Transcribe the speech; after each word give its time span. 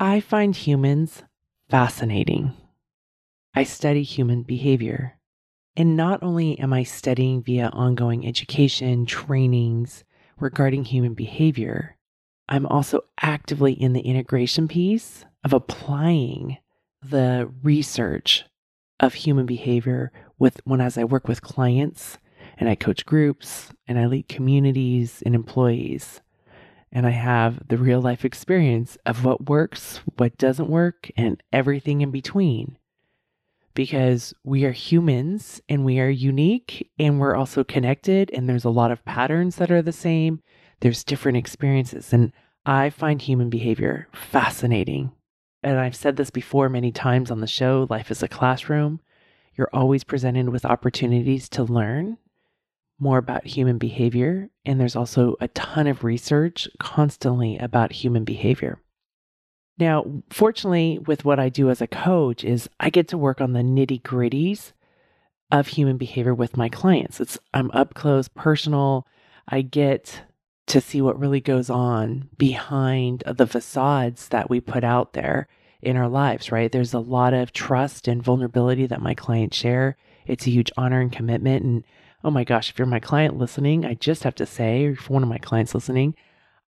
I 0.00 0.20
find 0.20 0.54
humans 0.54 1.24
fascinating. 1.68 2.52
I 3.52 3.64
study 3.64 4.04
human 4.04 4.44
behavior. 4.44 5.18
And 5.76 5.96
not 5.96 6.22
only 6.22 6.56
am 6.60 6.72
I 6.72 6.84
studying 6.84 7.42
via 7.42 7.68
ongoing 7.72 8.24
education, 8.24 9.06
trainings 9.06 10.04
regarding 10.38 10.84
human 10.84 11.14
behavior, 11.14 11.96
I'm 12.48 12.64
also 12.66 13.06
actively 13.20 13.72
in 13.72 13.92
the 13.92 14.02
integration 14.02 14.68
piece 14.68 15.24
of 15.42 15.52
applying 15.52 16.58
the 17.02 17.52
research 17.64 18.44
of 19.00 19.14
human 19.14 19.46
behavior 19.46 20.12
with 20.38 20.60
when 20.62 20.80
as 20.80 20.96
I 20.96 21.02
work 21.02 21.26
with 21.26 21.42
clients 21.42 22.18
and 22.56 22.68
I 22.68 22.76
coach 22.76 23.04
groups 23.04 23.72
and 23.88 23.98
I 23.98 24.06
lead 24.06 24.28
communities 24.28 25.24
and 25.26 25.34
employees. 25.34 26.20
And 26.90 27.06
I 27.06 27.10
have 27.10 27.68
the 27.68 27.76
real 27.76 28.00
life 28.00 28.24
experience 28.24 28.96
of 29.04 29.24
what 29.24 29.48
works, 29.48 30.00
what 30.16 30.38
doesn't 30.38 30.70
work, 30.70 31.10
and 31.16 31.42
everything 31.52 32.00
in 32.00 32.10
between. 32.10 32.78
Because 33.74 34.34
we 34.42 34.64
are 34.64 34.72
humans 34.72 35.60
and 35.68 35.84
we 35.84 36.00
are 36.00 36.08
unique 36.08 36.90
and 36.98 37.20
we're 37.20 37.36
also 37.36 37.62
connected, 37.62 38.30
and 38.32 38.48
there's 38.48 38.64
a 38.64 38.70
lot 38.70 38.90
of 38.90 39.04
patterns 39.04 39.56
that 39.56 39.70
are 39.70 39.82
the 39.82 39.92
same. 39.92 40.42
There's 40.80 41.04
different 41.04 41.38
experiences. 41.38 42.12
And 42.12 42.32
I 42.64 42.90
find 42.90 43.20
human 43.20 43.50
behavior 43.50 44.08
fascinating. 44.12 45.12
And 45.62 45.78
I've 45.78 45.96
said 45.96 46.16
this 46.16 46.30
before 46.30 46.68
many 46.68 46.92
times 46.92 47.30
on 47.30 47.40
the 47.40 47.46
show 47.46 47.86
life 47.90 48.10
is 48.10 48.22
a 48.22 48.28
classroom. 48.28 49.00
You're 49.54 49.70
always 49.72 50.04
presented 50.04 50.48
with 50.48 50.64
opportunities 50.64 51.48
to 51.50 51.64
learn 51.64 52.18
more 52.98 53.18
about 53.18 53.46
human 53.46 53.78
behavior. 53.78 54.50
And 54.64 54.80
there's 54.80 54.96
also 54.96 55.36
a 55.40 55.48
ton 55.48 55.86
of 55.86 56.04
research 56.04 56.68
constantly 56.78 57.58
about 57.58 57.92
human 57.92 58.24
behavior. 58.24 58.80
Now, 59.78 60.04
fortunately, 60.30 60.98
with 60.98 61.24
what 61.24 61.38
I 61.38 61.48
do 61.48 61.70
as 61.70 61.80
a 61.80 61.86
coach 61.86 62.42
is 62.42 62.68
I 62.80 62.90
get 62.90 63.08
to 63.08 63.18
work 63.18 63.40
on 63.40 63.52
the 63.52 63.60
nitty 63.60 64.02
gritties 64.02 64.72
of 65.50 65.68
human 65.68 65.96
behavior 65.96 66.34
with 66.34 66.56
my 66.56 66.68
clients. 66.68 67.20
It's 67.20 67.38
I'm 67.54 67.70
up 67.70 67.94
close, 67.94 68.28
personal. 68.28 69.06
I 69.46 69.62
get 69.62 70.22
to 70.66 70.80
see 70.80 71.00
what 71.00 71.18
really 71.18 71.40
goes 71.40 71.70
on 71.70 72.28
behind 72.36 73.22
the 73.26 73.46
facades 73.46 74.28
that 74.28 74.50
we 74.50 74.60
put 74.60 74.84
out 74.84 75.14
there 75.14 75.48
in 75.80 75.96
our 75.96 76.08
lives, 76.08 76.52
right? 76.52 76.70
There's 76.70 76.92
a 76.92 76.98
lot 76.98 77.32
of 77.32 77.52
trust 77.52 78.08
and 78.08 78.22
vulnerability 78.22 78.86
that 78.86 79.00
my 79.00 79.14
clients 79.14 79.56
share. 79.56 79.96
It's 80.26 80.46
a 80.46 80.50
huge 80.50 80.70
honor 80.76 81.00
and 81.00 81.12
commitment. 81.12 81.64
And 81.64 81.84
oh 82.24 82.30
my 82.30 82.44
gosh, 82.44 82.70
if 82.70 82.78
you're 82.78 82.86
my 82.86 83.00
client 83.00 83.36
listening, 83.36 83.84
I 83.84 83.94
just 83.94 84.24
have 84.24 84.34
to 84.36 84.46
say, 84.46 84.86
or 84.86 84.90
if 84.90 85.08
one 85.08 85.22
of 85.22 85.28
my 85.28 85.38
clients 85.38 85.74
listening, 85.74 86.14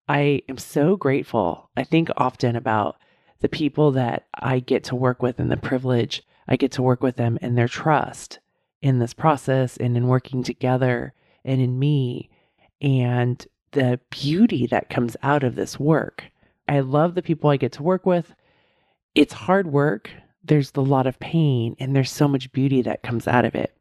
I 0.07 0.41
am 0.49 0.57
so 0.57 0.95
grateful. 0.95 1.69
I 1.75 1.83
think 1.83 2.09
often 2.17 2.55
about 2.55 2.97
the 3.41 3.49
people 3.49 3.91
that 3.91 4.25
I 4.33 4.59
get 4.59 4.83
to 4.85 4.95
work 4.95 5.21
with 5.21 5.39
and 5.39 5.51
the 5.51 5.57
privilege 5.57 6.23
I 6.47 6.55
get 6.55 6.71
to 6.73 6.81
work 6.81 7.03
with 7.03 7.15
them 7.15 7.37
and 7.41 7.57
their 7.57 7.67
trust 7.67 8.39
in 8.81 8.99
this 8.99 9.13
process 9.13 9.77
and 9.77 9.95
in 9.95 10.07
working 10.07 10.43
together 10.43 11.13
and 11.45 11.61
in 11.61 11.77
me 11.77 12.29
and 12.81 13.45
the 13.71 13.99
beauty 14.09 14.65
that 14.67 14.89
comes 14.89 15.15
out 15.21 15.43
of 15.43 15.55
this 15.55 15.79
work. 15.79 16.25
I 16.67 16.79
love 16.79 17.13
the 17.13 17.21
people 17.21 17.49
I 17.49 17.57
get 17.57 17.73
to 17.73 17.83
work 17.83 18.05
with. 18.05 18.33
It's 19.13 19.33
hard 19.33 19.67
work. 19.67 20.09
There's 20.43 20.71
a 20.75 20.81
lot 20.81 21.07
of 21.07 21.19
pain 21.19 21.75
and 21.79 21.95
there's 21.95 22.11
so 22.11 22.27
much 22.27 22.51
beauty 22.51 22.81
that 22.81 23.03
comes 23.03 23.27
out 23.27 23.45
of 23.45 23.53
it. 23.53 23.75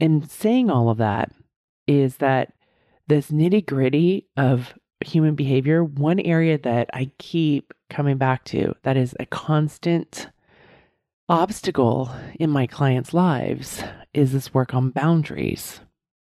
And 0.00 0.30
saying 0.30 0.70
all 0.70 0.90
of 0.90 0.98
that 0.98 1.32
is 1.86 2.16
that 2.16 2.52
this 3.08 3.30
nitty 3.30 3.66
gritty 3.66 4.26
of 4.36 4.74
human 5.04 5.34
behavior, 5.34 5.82
one 5.82 6.20
area 6.20 6.58
that 6.58 6.90
I 6.92 7.10
keep 7.18 7.72
coming 7.90 8.18
back 8.18 8.44
to 8.44 8.74
that 8.82 8.96
is 8.96 9.14
a 9.18 9.26
constant 9.26 10.28
obstacle 11.28 12.10
in 12.38 12.50
my 12.50 12.66
clients' 12.66 13.14
lives 13.14 13.82
is 14.14 14.32
this 14.32 14.54
work 14.54 14.74
on 14.74 14.90
boundaries. 14.90 15.80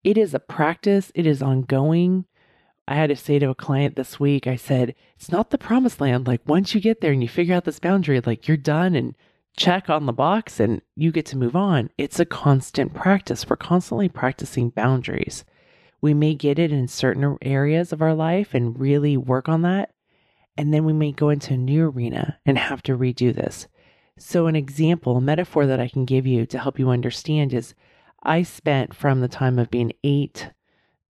It 0.04 0.18
is 0.18 0.34
a 0.34 0.40
practice, 0.40 1.12
it 1.16 1.28
is 1.28 1.42
ongoing. 1.42 2.26
I 2.88 2.96
had 2.96 3.10
to 3.10 3.16
say 3.16 3.38
to 3.40 3.50
a 3.50 3.56
client 3.56 3.96
this 3.96 4.20
week, 4.20 4.48
I 4.48 4.56
said, 4.56 4.96
it's 5.18 5.32
not 5.32 5.50
the 5.50 5.58
promised 5.58 6.00
land. 6.00 6.26
Like 6.26 6.42
once 6.48 6.74
you 6.74 6.80
get 6.80 7.02
there 7.02 7.12
and 7.12 7.22
you 7.22 7.28
figure 7.28 7.54
out 7.54 7.66
this 7.66 7.80
boundary, 7.80 8.22
like 8.22 8.48
you're 8.48 8.56
done 8.56 8.96
and 8.96 9.14
check 9.58 9.90
on 9.90 10.06
the 10.06 10.14
box 10.14 10.60
and 10.60 10.82
you 10.96 11.12
get 11.12 11.26
to 11.28 11.38
move 11.38 11.56
on. 11.56 11.90
It's 11.98 12.20
a 12.20 12.26
constant 12.26 12.94
practice. 12.94 13.50
We're 13.50 13.58
constantly 13.58 14.08
practicing 14.08 14.70
boundaries. 14.70 15.44
We 16.00 16.14
may 16.14 16.36
get 16.36 16.60
it 16.60 16.72
in 16.72 16.88
certain 16.88 17.38
areas 17.42 17.92
of 17.92 18.02
our 18.02 18.14
life 18.14 18.54
and 18.54 18.80
really 18.80 19.18
work 19.18 19.50
on 19.50 19.64
that. 19.64 19.94
And 20.56 20.74
then 20.74 20.86
we 20.86 20.94
may 20.94 21.12
go 21.12 21.30
into 21.30 21.56
a 21.56 21.58
new 21.58 21.90
arena 21.90 22.40
and 22.46 22.58
have 22.58 22.84
to 22.84 22.98
redo 22.98 23.34
this. 23.34 23.68
So, 24.20 24.48
an 24.48 24.56
example, 24.56 25.18
a 25.18 25.22
metaphor 25.22 25.68
that 25.68 25.80
I 25.80 25.88
can 25.88 26.06
give 26.06 26.26
you 26.26 26.46
to 26.48 26.58
help 26.58 26.80
you 26.80 26.90
understand 26.90 27.54
is 27.54 27.76
I 28.24 28.44
spent 28.44 28.96
from 28.96 29.22
the 29.22 29.28
time 29.28 29.60
of 29.60 29.70
being 29.70 29.94
eight 30.04 30.50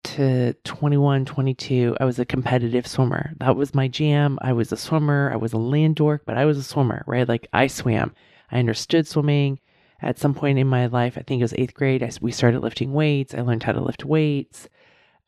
to 0.03 0.53
21, 0.63 1.25
22, 1.25 1.97
I 1.99 2.05
was 2.05 2.19
a 2.19 2.25
competitive 2.25 2.87
swimmer. 2.87 3.33
That 3.39 3.55
was 3.55 3.75
my 3.75 3.87
jam. 3.87 4.39
I 4.41 4.53
was 4.53 4.71
a 4.71 4.77
swimmer. 4.77 5.31
I 5.33 5.35
was 5.35 5.53
a 5.53 5.57
land 5.57 5.97
dork, 5.97 6.23
but 6.25 6.37
I 6.37 6.45
was 6.45 6.57
a 6.57 6.63
swimmer, 6.63 7.03
right? 7.07 7.27
Like 7.27 7.47
I 7.51 7.67
swam. 7.67 8.13
I 8.49 8.59
understood 8.59 9.07
swimming. 9.07 9.59
At 10.01 10.19
some 10.19 10.33
point 10.33 10.59
in 10.59 10.67
my 10.67 10.85
life, 10.85 11.17
I 11.17 11.21
think 11.21 11.39
it 11.39 11.43
was 11.43 11.53
eighth 11.57 11.73
grade, 11.73 12.03
I, 12.03 12.11
we 12.21 12.31
started 12.31 12.61
lifting 12.61 12.93
weights. 12.93 13.33
I 13.33 13.41
learned 13.41 13.63
how 13.63 13.71
to 13.71 13.81
lift 13.81 14.05
weights. 14.05 14.69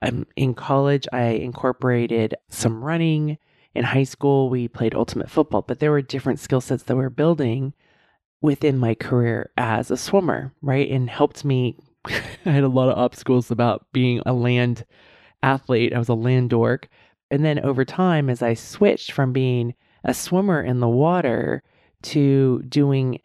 Um, 0.01 0.27
in 0.35 0.53
college, 0.53 1.07
I 1.11 1.23
incorporated 1.23 2.35
some 2.49 2.83
running. 2.83 3.37
In 3.75 3.83
high 3.83 4.03
school, 4.03 4.49
we 4.49 4.67
played 4.67 4.95
ultimate 4.95 5.29
football, 5.29 5.61
but 5.61 5.79
there 5.79 5.91
were 5.91 6.01
different 6.01 6.39
skill 6.39 6.61
sets 6.61 6.83
that 6.83 6.95
we're 6.95 7.09
building 7.09 7.73
within 8.41 8.77
my 8.77 8.95
career 8.95 9.51
as 9.57 9.91
a 9.91 9.97
swimmer, 9.97 10.53
right? 10.61 10.89
And 10.89 11.09
helped 11.09 11.43
me. 11.43 11.77
I 12.05 12.21
had 12.51 12.63
a 12.63 12.69
lot 12.69 12.89
of 12.89 12.97
obstacles 12.97 13.51
about 13.51 13.87
being 13.91 14.21
a 14.25 14.33
land 14.33 14.85
athlete. 15.43 15.93
I 15.93 15.99
was 15.99 16.09
a 16.09 16.13
land 16.13 16.51
dork. 16.51 16.87
And 17.31 17.43
then 17.43 17.59
over 17.59 17.85
time, 17.85 18.29
as 18.29 18.41
I 18.41 18.53
switched 18.53 19.11
from 19.11 19.33
being 19.33 19.75
a 20.03 20.13
swimmer 20.13 20.61
in 20.61 20.79
the 20.79 20.87
water 20.87 21.61
to 22.03 22.61
doing 22.63 23.19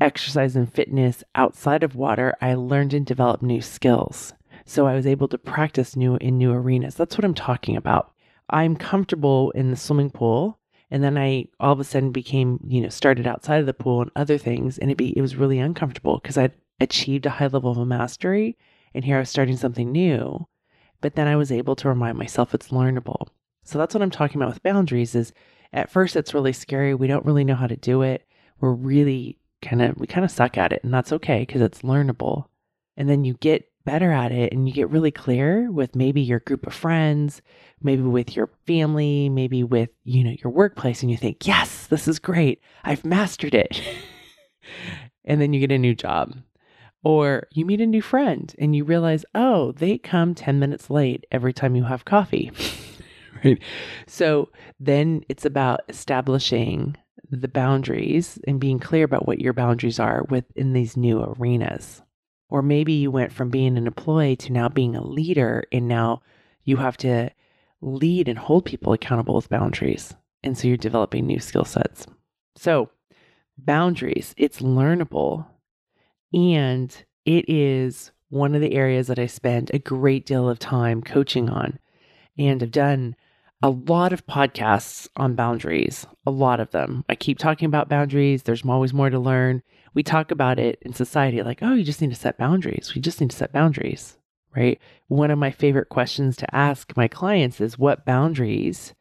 exercise 0.00 0.56
and 0.56 0.72
fitness 0.72 1.24
outside 1.34 1.82
of 1.82 1.94
water, 1.94 2.34
I 2.40 2.54
learned 2.54 2.94
and 2.94 3.06
developed 3.06 3.42
new 3.42 3.60
skills. 3.60 4.34
So 4.64 4.86
I 4.86 4.94
was 4.94 5.06
able 5.06 5.28
to 5.28 5.38
practice 5.38 5.96
new 5.96 6.16
in 6.16 6.38
new 6.38 6.52
arenas. 6.52 6.96
That's 6.96 7.16
what 7.16 7.24
I'm 7.24 7.34
talking 7.34 7.76
about. 7.76 8.12
I'm 8.50 8.76
comfortable 8.76 9.50
in 9.52 9.70
the 9.70 9.76
swimming 9.76 10.10
pool 10.10 10.58
and 10.90 11.02
then 11.02 11.18
I 11.18 11.46
all 11.58 11.72
of 11.72 11.80
a 11.80 11.84
sudden 11.84 12.12
became, 12.12 12.60
you 12.66 12.80
know, 12.80 12.88
started 12.88 13.26
outside 13.26 13.60
of 13.60 13.66
the 13.66 13.74
pool 13.74 14.02
and 14.02 14.10
other 14.14 14.38
things 14.38 14.78
and 14.78 14.90
it 14.90 14.96
be 14.96 15.16
it 15.16 15.20
was 15.20 15.36
really 15.36 15.58
uncomfortable 15.58 16.18
because 16.18 16.38
I'd 16.38 16.52
achieved 16.80 17.26
a 17.26 17.30
high 17.30 17.46
level 17.46 17.80
of 17.80 17.88
mastery 17.88 18.56
and 18.94 19.04
here 19.04 19.16
I 19.16 19.20
was 19.20 19.30
starting 19.30 19.56
something 19.56 19.90
new. 19.90 20.46
But 21.00 21.14
then 21.14 21.26
I 21.26 21.36
was 21.36 21.52
able 21.52 21.76
to 21.76 21.88
remind 21.88 22.18
myself 22.18 22.54
it's 22.54 22.68
learnable. 22.68 23.28
So 23.64 23.78
that's 23.78 23.94
what 23.94 24.02
I'm 24.02 24.10
talking 24.10 24.40
about 24.40 24.54
with 24.54 24.62
boundaries 24.62 25.14
is 25.14 25.32
at 25.76 25.90
first 25.90 26.16
it's 26.16 26.34
really 26.34 26.54
scary. 26.54 26.94
We 26.94 27.06
don't 27.06 27.26
really 27.26 27.44
know 27.44 27.54
how 27.54 27.66
to 27.66 27.76
do 27.76 28.02
it. 28.02 28.26
We're 28.60 28.72
really 28.72 29.38
kind 29.62 29.82
of 29.82 29.96
we 29.98 30.06
kind 30.06 30.24
of 30.24 30.30
suck 30.30 30.58
at 30.58 30.72
it 30.72 30.82
and 30.82 30.92
that's 30.92 31.12
okay 31.12 31.40
because 31.40 31.60
it's 31.60 31.82
learnable. 31.82 32.46
And 32.96 33.08
then 33.08 33.24
you 33.24 33.34
get 33.34 33.70
better 33.84 34.10
at 34.10 34.32
it 34.32 34.52
and 34.52 34.66
you 34.66 34.74
get 34.74 34.90
really 34.90 35.10
clear 35.10 35.70
with 35.70 35.94
maybe 35.94 36.22
your 36.22 36.40
group 36.40 36.66
of 36.66 36.74
friends, 36.74 37.42
maybe 37.82 38.02
with 38.02 38.34
your 38.34 38.50
family, 38.66 39.28
maybe 39.28 39.62
with, 39.62 39.90
you 40.02 40.24
know, 40.24 40.34
your 40.42 40.50
workplace 40.50 41.02
and 41.02 41.10
you 41.10 41.16
think, 41.16 41.46
"Yes, 41.46 41.86
this 41.86 42.08
is 42.08 42.18
great. 42.18 42.60
I've 42.82 43.04
mastered 43.04 43.54
it." 43.54 43.80
and 45.24 45.40
then 45.40 45.52
you 45.52 45.60
get 45.60 45.70
a 45.70 45.78
new 45.78 45.94
job. 45.94 46.36
Or 47.04 47.46
you 47.52 47.64
meet 47.64 47.80
a 47.80 47.86
new 47.86 48.02
friend 48.02 48.52
and 48.58 48.74
you 48.74 48.82
realize, 48.82 49.26
"Oh, 49.34 49.72
they 49.72 49.98
come 49.98 50.34
10 50.34 50.58
minutes 50.58 50.88
late 50.90 51.24
every 51.30 51.52
time 51.52 51.76
you 51.76 51.84
have 51.84 52.06
coffee." 52.06 52.50
right? 53.44 53.60
So 54.06 54.50
then 54.80 55.24
it's 55.28 55.44
about 55.44 55.80
establishing 55.88 56.96
the 57.30 57.48
boundaries 57.48 58.38
and 58.46 58.60
being 58.60 58.78
clear 58.78 59.04
about 59.04 59.26
what 59.26 59.40
your 59.40 59.52
boundaries 59.52 59.98
are 59.98 60.24
within 60.28 60.72
these 60.72 60.96
new 60.96 61.22
arenas. 61.22 62.02
Or 62.48 62.62
maybe 62.62 62.92
you 62.92 63.10
went 63.10 63.32
from 63.32 63.50
being 63.50 63.76
an 63.76 63.86
employee 63.86 64.36
to 64.36 64.52
now 64.52 64.68
being 64.68 64.94
a 64.94 65.04
leader, 65.04 65.64
and 65.72 65.88
now 65.88 66.22
you 66.62 66.76
have 66.76 66.96
to 66.98 67.30
lead 67.80 68.28
and 68.28 68.38
hold 68.38 68.64
people 68.64 68.92
accountable 68.92 69.34
with 69.34 69.48
boundaries. 69.48 70.14
And 70.44 70.56
so 70.56 70.68
you're 70.68 70.76
developing 70.76 71.26
new 71.26 71.40
skill 71.40 71.64
sets. 71.64 72.06
So, 72.54 72.90
boundaries, 73.58 74.32
it's 74.36 74.60
learnable 74.60 75.46
and 76.32 76.94
it 77.24 77.48
is 77.48 78.12
one 78.28 78.54
of 78.54 78.60
the 78.60 78.74
areas 78.74 79.06
that 79.08 79.18
I 79.18 79.26
spend 79.26 79.70
a 79.72 79.78
great 79.78 80.26
deal 80.26 80.48
of 80.48 80.58
time 80.58 81.02
coaching 81.02 81.48
on. 81.48 81.78
And 82.38 82.62
I've 82.62 82.70
done 82.70 83.16
a 83.62 83.70
lot 83.70 84.12
of 84.12 84.26
podcasts 84.26 85.08
on 85.16 85.34
boundaries, 85.34 86.06
a 86.26 86.30
lot 86.30 86.60
of 86.60 86.70
them. 86.70 87.04
I 87.08 87.14
keep 87.14 87.38
talking 87.38 87.66
about 87.66 87.88
boundaries. 87.88 88.42
There's 88.42 88.64
always 88.64 88.92
more 88.92 89.10
to 89.10 89.18
learn. 89.18 89.62
We 89.94 90.02
talk 90.02 90.30
about 90.30 90.58
it 90.58 90.78
in 90.82 90.92
society 90.92 91.42
like, 91.42 91.60
oh, 91.62 91.74
you 91.74 91.84
just 91.84 92.00
need 92.00 92.10
to 92.10 92.16
set 92.16 92.38
boundaries. 92.38 92.92
We 92.94 93.00
just 93.00 93.20
need 93.20 93.30
to 93.30 93.36
set 93.36 93.52
boundaries, 93.52 94.18
right? 94.54 94.78
One 95.08 95.30
of 95.30 95.38
my 95.38 95.50
favorite 95.50 95.88
questions 95.88 96.36
to 96.36 96.54
ask 96.54 96.94
my 96.96 97.08
clients 97.08 97.60
is 97.60 97.78
what 97.78 98.04
boundaries 98.04 98.94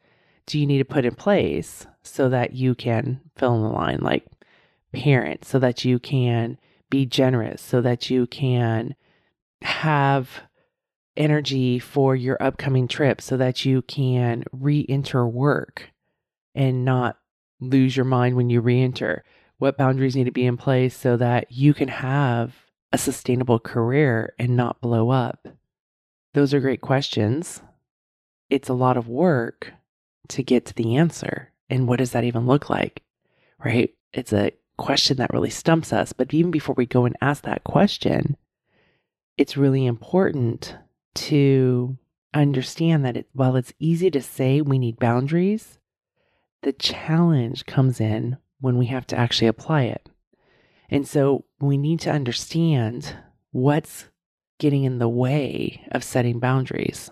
do 0.46 0.60
you 0.60 0.66
need 0.66 0.78
to 0.78 0.86
put 0.86 1.06
in 1.06 1.16
place 1.16 1.86
so 2.04 2.30
that 2.30 2.54
you 2.54 2.76
can 2.76 3.20
fill 3.36 3.56
in 3.56 3.64
the 3.64 3.70
line, 3.70 4.00
like 4.02 4.26
parent, 4.94 5.44
so 5.44 5.60
that 5.60 5.84
you 5.84 6.00
can 6.00 6.58
be 6.90 7.06
generous, 7.06 7.62
so 7.62 7.82
that 7.82 8.10
you 8.10 8.26
can 8.28 8.96
have 9.62 10.30
energy 11.18 11.80
for 11.80 12.16
your 12.16 12.42
upcoming 12.42 12.88
trip 12.88 13.22
so 13.22 13.38
that 13.38 13.66
you 13.66 13.82
can 13.82 14.44
re 14.52 14.86
enter 14.88 15.28
work 15.28 15.90
and 16.54 16.86
not 16.86 17.18
lose 17.60 17.96
your 17.96 18.06
mind 18.06 18.36
when 18.36 18.50
you 18.50 18.62
re 18.62 18.82
enter? 18.82 19.24
What 19.58 19.78
boundaries 19.78 20.16
need 20.16 20.26
to 20.26 20.32
be 20.32 20.46
in 20.46 20.58
place 20.58 20.96
so 20.96 21.18
that 21.18 21.52
you 21.52 21.74
can 21.74 21.88
have 21.88 22.54
a 22.92 22.98
sustainable 22.98 23.60
career 23.60 24.34
and 24.38 24.56
not 24.58 24.82
blow 24.82 25.10
up? 25.10 25.48
Those 26.34 26.54
are 26.54 26.60
great 26.60 26.82
questions. 26.82 27.62
It's 28.50 28.70
a 28.70 28.74
lot 28.74 28.98
of 28.98 29.08
work 29.08 29.74
to 30.30 30.44
get 30.44 30.66
to 30.66 30.74
the 30.74 30.98
answer. 30.98 31.52
And 31.70 31.88
what 31.88 32.00
does 32.00 32.12
that 32.12 32.26
even 32.26 32.46
look 32.46 32.70
like? 32.70 33.04
Right? 33.64 33.94
It's 34.14 34.34
a 34.34 34.52
question 34.78 35.18
that 35.18 35.34
really 35.34 35.50
stumps 35.50 35.94
us. 35.94 36.14
But 36.14 36.34
even 36.34 36.52
before 36.52 36.76
we 36.78 36.86
go 36.86 37.06
and 37.06 37.16
ask 37.22 37.44
that 37.44 37.64
question, 37.64 38.38
it's 39.38 39.58
really 39.58 39.86
important 39.86 40.76
to 41.16 41.98
understand 42.34 43.06
that 43.06 43.18
it, 43.18 43.28
while 43.34 43.56
it's 43.56 43.74
easy 43.80 44.12
to 44.12 44.22
say 44.22 44.62
we 44.62 44.78
need 44.78 45.00
boundaries, 45.00 45.80
the 46.62 46.74
challenge 46.74 47.66
comes 47.66 48.00
in 48.00 48.38
when 48.60 48.78
we 48.78 48.88
have 48.88 49.08
to 49.08 49.18
actually 49.18 49.48
apply 49.48 49.84
it. 49.84 50.10
And 50.90 51.08
so 51.08 51.46
we 51.60 51.78
need 51.78 52.00
to 52.02 52.12
understand 52.12 53.16
what's 53.52 54.06
getting 54.60 54.84
in 54.84 55.00
the 55.00 55.10
way 55.10 55.86
of 55.92 56.04
setting 56.04 56.40
boundaries. 56.40 57.10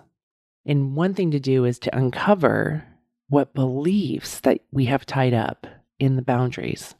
And 0.65 0.95
one 0.95 1.13
thing 1.13 1.31
to 1.31 1.39
do 1.39 1.65
is 1.65 1.79
to 1.79 1.97
uncover 1.97 2.85
what 3.29 3.53
beliefs 3.53 4.39
that 4.41 4.61
we 4.71 4.85
have 4.85 5.05
tied 5.05 5.33
up 5.33 5.67
in 5.99 6.15
the 6.15 6.21
boundaries. 6.21 6.95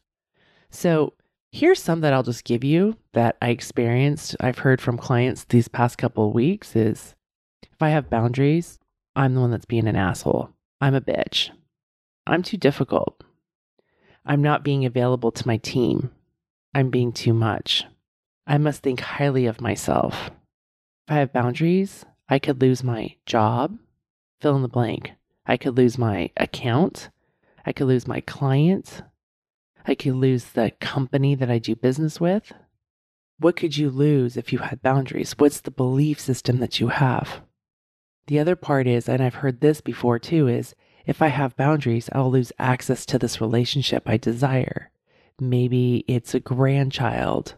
So 0.70 1.14
here's 1.54 1.80
some 1.80 2.00
that 2.00 2.12
I'll 2.12 2.24
just 2.24 2.42
give 2.42 2.64
you 2.64 2.96
that 3.12 3.36
I 3.40 3.50
experienced. 3.50 4.34
I've 4.40 4.58
heard 4.58 4.80
from 4.80 4.98
clients 4.98 5.44
these 5.44 5.68
past 5.68 5.96
couple 5.98 6.26
of 6.26 6.34
weeks 6.34 6.74
is 6.74 7.14
if 7.62 7.80
I 7.80 7.90
have 7.90 8.10
boundaries, 8.10 8.80
I'm 9.14 9.34
the 9.34 9.40
one 9.40 9.52
that's 9.52 9.64
being 9.64 9.86
an 9.86 9.94
asshole. 9.94 10.50
I'm 10.80 10.96
a 10.96 11.00
bitch. 11.00 11.50
I'm 12.26 12.42
too 12.42 12.56
difficult. 12.56 13.22
I'm 14.26 14.42
not 14.42 14.64
being 14.64 14.84
available 14.84 15.30
to 15.30 15.46
my 15.46 15.58
team. 15.58 16.10
I'm 16.74 16.90
being 16.90 17.12
too 17.12 17.32
much. 17.32 17.84
I 18.48 18.58
must 18.58 18.82
think 18.82 18.98
highly 18.98 19.46
of 19.46 19.60
myself. 19.60 20.32
If 21.06 21.14
I 21.14 21.14
have 21.18 21.32
boundaries, 21.32 22.04
I 22.28 22.40
could 22.40 22.60
lose 22.60 22.82
my 22.82 23.14
job, 23.26 23.78
fill 24.40 24.56
in 24.56 24.62
the 24.62 24.68
blank. 24.68 25.12
I 25.46 25.56
could 25.56 25.76
lose 25.76 25.98
my 25.98 26.30
account. 26.36 27.10
I 27.64 27.72
could 27.72 27.86
lose 27.86 28.08
my 28.08 28.22
client. 28.22 29.02
I 29.84 29.94
could 29.94 30.14
lose 30.14 30.44
the 30.44 30.72
company 30.80 31.34
that 31.34 31.50
I 31.50 31.58
do 31.58 31.76
business 31.76 32.20
with. 32.20 32.52
What 33.38 33.56
could 33.56 33.76
you 33.76 33.90
lose 33.90 34.36
if 34.36 34.52
you 34.52 34.60
had 34.60 34.82
boundaries? 34.82 35.34
What's 35.36 35.60
the 35.60 35.70
belief 35.70 36.20
system 36.20 36.58
that 36.60 36.80
you 36.80 36.88
have? 36.88 37.42
The 38.26 38.38
other 38.38 38.56
part 38.56 38.86
is, 38.86 39.08
and 39.08 39.22
I've 39.22 39.36
heard 39.36 39.60
this 39.60 39.80
before 39.80 40.18
too, 40.18 40.48
is 40.48 40.74
if 41.04 41.20
I 41.20 41.28
have 41.28 41.56
boundaries, 41.56 42.08
I'll 42.12 42.30
lose 42.30 42.52
access 42.58 43.04
to 43.06 43.18
this 43.18 43.40
relationship 43.40 44.04
I 44.06 44.16
desire. 44.16 44.90
Maybe 45.38 46.04
it's 46.08 46.34
a 46.34 46.40
grandchild 46.40 47.54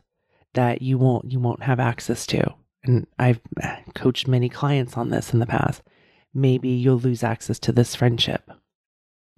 that 0.55 0.83
you 0.83 0.99
won't 0.99 1.31
you 1.31 1.39
won't 1.39 1.63
have 1.63 1.79
access 1.79 2.27
to. 2.27 2.55
And 2.83 3.07
I've 3.19 3.41
eh, 3.61 3.77
coached 3.95 4.27
many 4.27 4.49
clients 4.49 4.97
on 4.97 5.11
this 5.11 5.33
in 5.33 5.39
the 5.39 5.47
past. 5.47 5.83
Maybe 6.35 6.71
you'll 6.71 6.99
lose 6.99 7.23
access 7.23 7.59
to 7.61 7.73
this 7.73 7.95
friendship. 7.95 8.51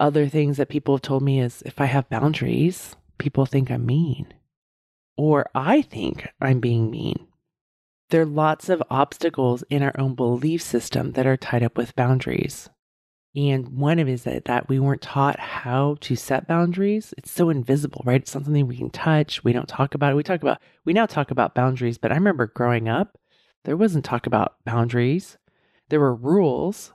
Other 0.01 0.29
things 0.29 0.57
that 0.57 0.69
people 0.69 0.95
have 0.95 1.03
told 1.03 1.23
me 1.23 1.41
is 1.41 1.63
if 1.67 1.81
I 1.81 1.87
have 1.87 2.09
boundaries, 2.09 2.95
people 3.19 3.47
think 3.47 3.71
I'm 3.71 3.85
mean, 3.85 4.33
or 5.17 5.51
I 5.55 5.83
think 5.83 6.29
I'm 6.41 6.61
being 6.61 6.91
mean. 6.91 7.27
There 8.11 8.23
are 8.23 8.27
lots 8.27 8.69
of 8.69 8.83
obstacles 8.91 9.65
in 9.69 9.83
our 9.83 9.95
own 9.99 10.15
belief 10.15 10.63
system 10.63 11.13
that 11.13 11.27
are 11.27 11.37
tied 11.37 11.63
up 11.63 11.77
with 11.77 11.97
boundaries. 11.97 12.71
And 13.37 13.77
one 13.77 13.99
of 13.99 14.09
it 14.09 14.13
is 14.13 14.23
that, 14.23 14.47
that 14.47 14.69
we 14.69 14.79
weren't 14.79 15.03
taught 15.03 15.39
how 15.39 15.97
to 16.01 16.17
set 16.17 16.49
boundaries. 16.49 17.13
It's 17.19 17.31
so 17.31 17.51
invisible, 17.51 18.03
right? 18.05 18.23
It's 18.23 18.31
something 18.31 18.67
we 18.67 18.79
can 18.79 18.91
touch. 18.91 19.45
We 19.45 19.53
don't 19.53 19.69
talk 19.69 19.95
about 19.95 20.13
it. 20.13 20.17
We 20.17 20.23
talk 20.23 20.41
about, 20.41 20.61
we 20.85 20.93
now 20.93 21.07
talk 21.07 21.31
about 21.31 21.55
boundaries, 21.55 21.99
but 21.99 22.11
I 22.11 22.15
remember 22.15 22.47
growing 22.47 22.89
up, 22.89 23.19
there 23.65 23.77
wasn't 23.77 24.05
talk 24.05 24.27
about 24.27 24.55
boundaries. 24.65 25.37
There 25.89 26.01
were 26.01 26.15
rules, 26.15 26.95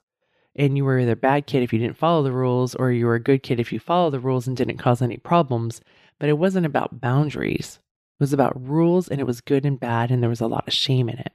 and 0.56 0.78
you 0.78 0.86
were 0.86 1.00
either 1.00 1.14
a 1.14 1.16
bad 1.16 1.48
kid 1.48 1.64
if 1.64 1.74
you 1.74 1.80
didn't 1.80 1.98
follow 1.98 2.24
the 2.24 2.32
rules, 2.32 2.76
or 2.76 2.92
you 2.92 3.06
were 3.06 3.16
a 3.16 3.20
good 3.20 3.44
kid 3.44 3.60
if 3.60 3.72
you 3.74 3.80
followed 3.80 4.12
the 4.12 4.20
rules 4.20 4.48
and 4.48 4.56
didn't 4.56 4.78
cause 4.78 5.02
any 5.02 5.18
problems. 5.18 5.82
But 6.20 6.30
it 6.30 6.38
wasn't 6.38 6.66
about 6.66 7.02
boundaries. 7.02 7.80
It 8.20 8.24
was 8.24 8.34
about 8.34 8.68
rules, 8.68 9.08
and 9.08 9.20
it 9.20 9.28
was 9.28 9.42
good 9.42 9.66
and 9.66 9.80
bad, 9.80 10.12
and 10.12 10.22
there 10.22 10.30
was 10.30 10.42
a 10.42 10.48
lot 10.48 10.68
of 10.68 10.74
shame 10.74 11.10
in 11.10 11.18
it. 11.18 11.34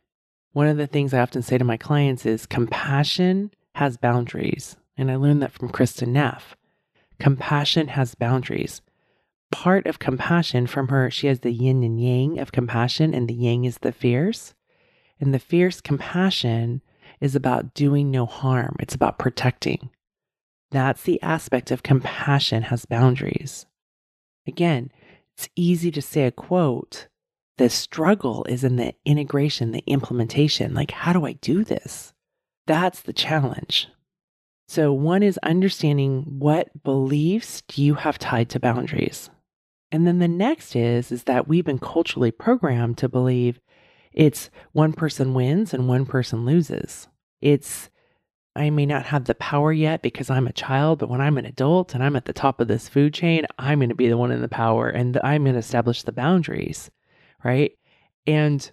One 0.52 0.68
of 0.68 0.76
the 0.76 0.86
things 0.86 1.12
I 1.12 1.20
often 1.20 1.42
say 1.42 1.58
to 1.58 1.64
my 1.64 1.76
clients 1.76 2.24
is 2.24 2.46
compassion 2.46 3.50
has 3.74 3.96
boundaries. 3.96 4.76
And 4.96 5.10
I 5.10 5.16
learned 5.16 5.42
that 5.42 5.52
from 5.52 5.68
Kristin 5.68 6.08
Neff. 6.08 6.56
Compassion 7.18 7.88
has 7.88 8.14
boundaries. 8.14 8.80
Part 9.50 9.86
of 9.86 9.98
compassion 9.98 10.66
from 10.66 10.88
her, 10.88 11.10
she 11.10 11.26
has 11.26 11.40
the 11.40 11.52
yin 11.52 11.82
and 11.82 12.00
yang 12.00 12.38
of 12.38 12.52
compassion, 12.52 13.14
and 13.14 13.28
the 13.28 13.34
yang 13.34 13.64
is 13.64 13.78
the 13.78 13.92
fierce. 13.92 14.54
And 15.20 15.32
the 15.32 15.38
fierce 15.38 15.80
compassion 15.80 16.82
is 17.20 17.34
about 17.34 17.74
doing 17.74 18.10
no 18.10 18.26
harm, 18.26 18.76
it's 18.80 18.94
about 18.94 19.18
protecting. 19.18 19.90
That's 20.70 21.02
the 21.02 21.20
aspect 21.22 21.70
of 21.70 21.82
compassion 21.82 22.64
has 22.64 22.84
boundaries. 22.84 23.66
Again, 24.46 24.90
it's 25.36 25.48
easy 25.56 25.90
to 25.90 26.02
say 26.02 26.24
a 26.24 26.30
quote. 26.30 27.08
The 27.56 27.70
struggle 27.70 28.44
is 28.44 28.64
in 28.64 28.76
the 28.76 28.94
integration, 29.04 29.72
the 29.72 29.84
implementation. 29.86 30.74
Like, 30.74 30.90
how 30.90 31.12
do 31.12 31.26
I 31.26 31.32
do 31.32 31.64
this? 31.64 32.12
That's 32.66 33.00
the 33.00 33.12
challenge. 33.12 33.88
So, 34.68 34.92
one 34.92 35.22
is 35.22 35.38
understanding 35.42 36.24
what 36.38 36.82
beliefs 36.82 37.62
do 37.68 37.82
you 37.82 37.94
have 37.94 38.18
tied 38.18 38.50
to 38.50 38.60
boundaries? 38.60 39.30
And 39.90 40.06
then 40.06 40.18
the 40.18 40.28
next 40.28 40.76
is 40.76 41.10
is 41.10 41.24
that 41.24 41.48
we've 41.48 41.64
been 41.64 41.78
culturally 41.78 42.30
programmed 42.30 42.98
to 42.98 43.08
believe 43.08 43.60
it's 44.18 44.50
one 44.72 44.92
person 44.92 45.32
wins 45.32 45.72
and 45.72 45.86
one 45.86 46.04
person 46.04 46.44
loses. 46.44 47.06
It's, 47.40 47.88
I 48.56 48.68
may 48.68 48.84
not 48.84 49.06
have 49.06 49.26
the 49.26 49.36
power 49.36 49.72
yet 49.72 50.02
because 50.02 50.28
I'm 50.28 50.48
a 50.48 50.52
child, 50.52 50.98
but 50.98 51.08
when 51.08 51.20
I'm 51.20 51.38
an 51.38 51.46
adult 51.46 51.94
and 51.94 52.02
I'm 52.02 52.16
at 52.16 52.24
the 52.24 52.32
top 52.32 52.60
of 52.60 52.66
this 52.66 52.88
food 52.88 53.14
chain, 53.14 53.46
I'm 53.60 53.78
going 53.78 53.90
to 53.90 53.94
be 53.94 54.08
the 54.08 54.16
one 54.16 54.32
in 54.32 54.42
the 54.42 54.48
power 54.48 54.88
and 54.88 55.16
I'm 55.22 55.44
going 55.44 55.52
to 55.52 55.60
establish 55.60 56.02
the 56.02 56.10
boundaries, 56.10 56.90
right? 57.44 57.70
And 58.26 58.68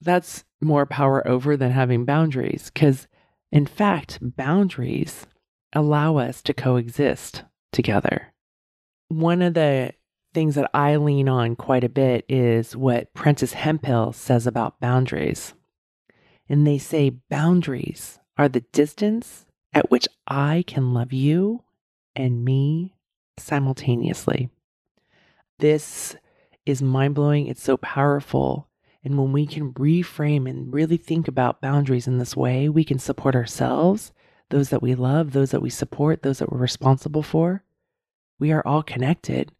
that's 0.00 0.44
more 0.60 0.86
power 0.86 1.26
over 1.26 1.56
than 1.56 1.70
having 1.70 2.04
boundaries 2.04 2.68
because, 2.74 3.06
in 3.52 3.66
fact, 3.66 4.18
boundaries 4.20 5.24
allow 5.72 6.16
us 6.16 6.42
to 6.42 6.52
coexist 6.52 7.44
together. 7.72 8.34
One 9.06 9.40
of 9.40 9.54
the 9.54 9.92
things 10.32 10.54
that 10.54 10.70
I 10.72 10.96
lean 10.96 11.28
on 11.28 11.56
quite 11.56 11.84
a 11.84 11.88
bit 11.88 12.24
is 12.28 12.76
what 12.76 13.12
Prentice 13.14 13.52
Hemphill 13.52 14.12
says 14.12 14.46
about 14.46 14.80
boundaries. 14.80 15.54
And 16.48 16.66
they 16.66 16.78
say 16.78 17.10
boundaries 17.10 18.18
are 18.36 18.48
the 18.48 18.64
distance 18.72 19.46
at 19.72 19.90
which 19.90 20.08
I 20.26 20.64
can 20.66 20.94
love 20.94 21.12
you 21.12 21.64
and 22.16 22.44
me 22.44 22.94
simultaneously. 23.38 24.50
This 25.58 26.16
is 26.66 26.82
mind 26.82 27.14
blowing. 27.14 27.46
It's 27.46 27.62
so 27.62 27.76
powerful. 27.76 28.68
And 29.02 29.18
when 29.18 29.32
we 29.32 29.46
can 29.46 29.72
reframe 29.74 30.48
and 30.48 30.72
really 30.72 30.96
think 30.96 31.28
about 31.28 31.60
boundaries 31.60 32.06
in 32.06 32.18
this 32.18 32.36
way, 32.36 32.68
we 32.68 32.84
can 32.84 32.98
support 32.98 33.34
ourselves, 33.34 34.12
those 34.50 34.68
that 34.70 34.82
we 34.82 34.94
love, 34.94 35.32
those 35.32 35.52
that 35.52 35.62
we 35.62 35.70
support, 35.70 36.22
those 36.22 36.38
that 36.38 36.50
we're 36.52 36.58
responsible 36.58 37.22
for. 37.22 37.64
We 38.38 38.52
are 38.52 38.66
all 38.66 38.82
connected 38.82 39.52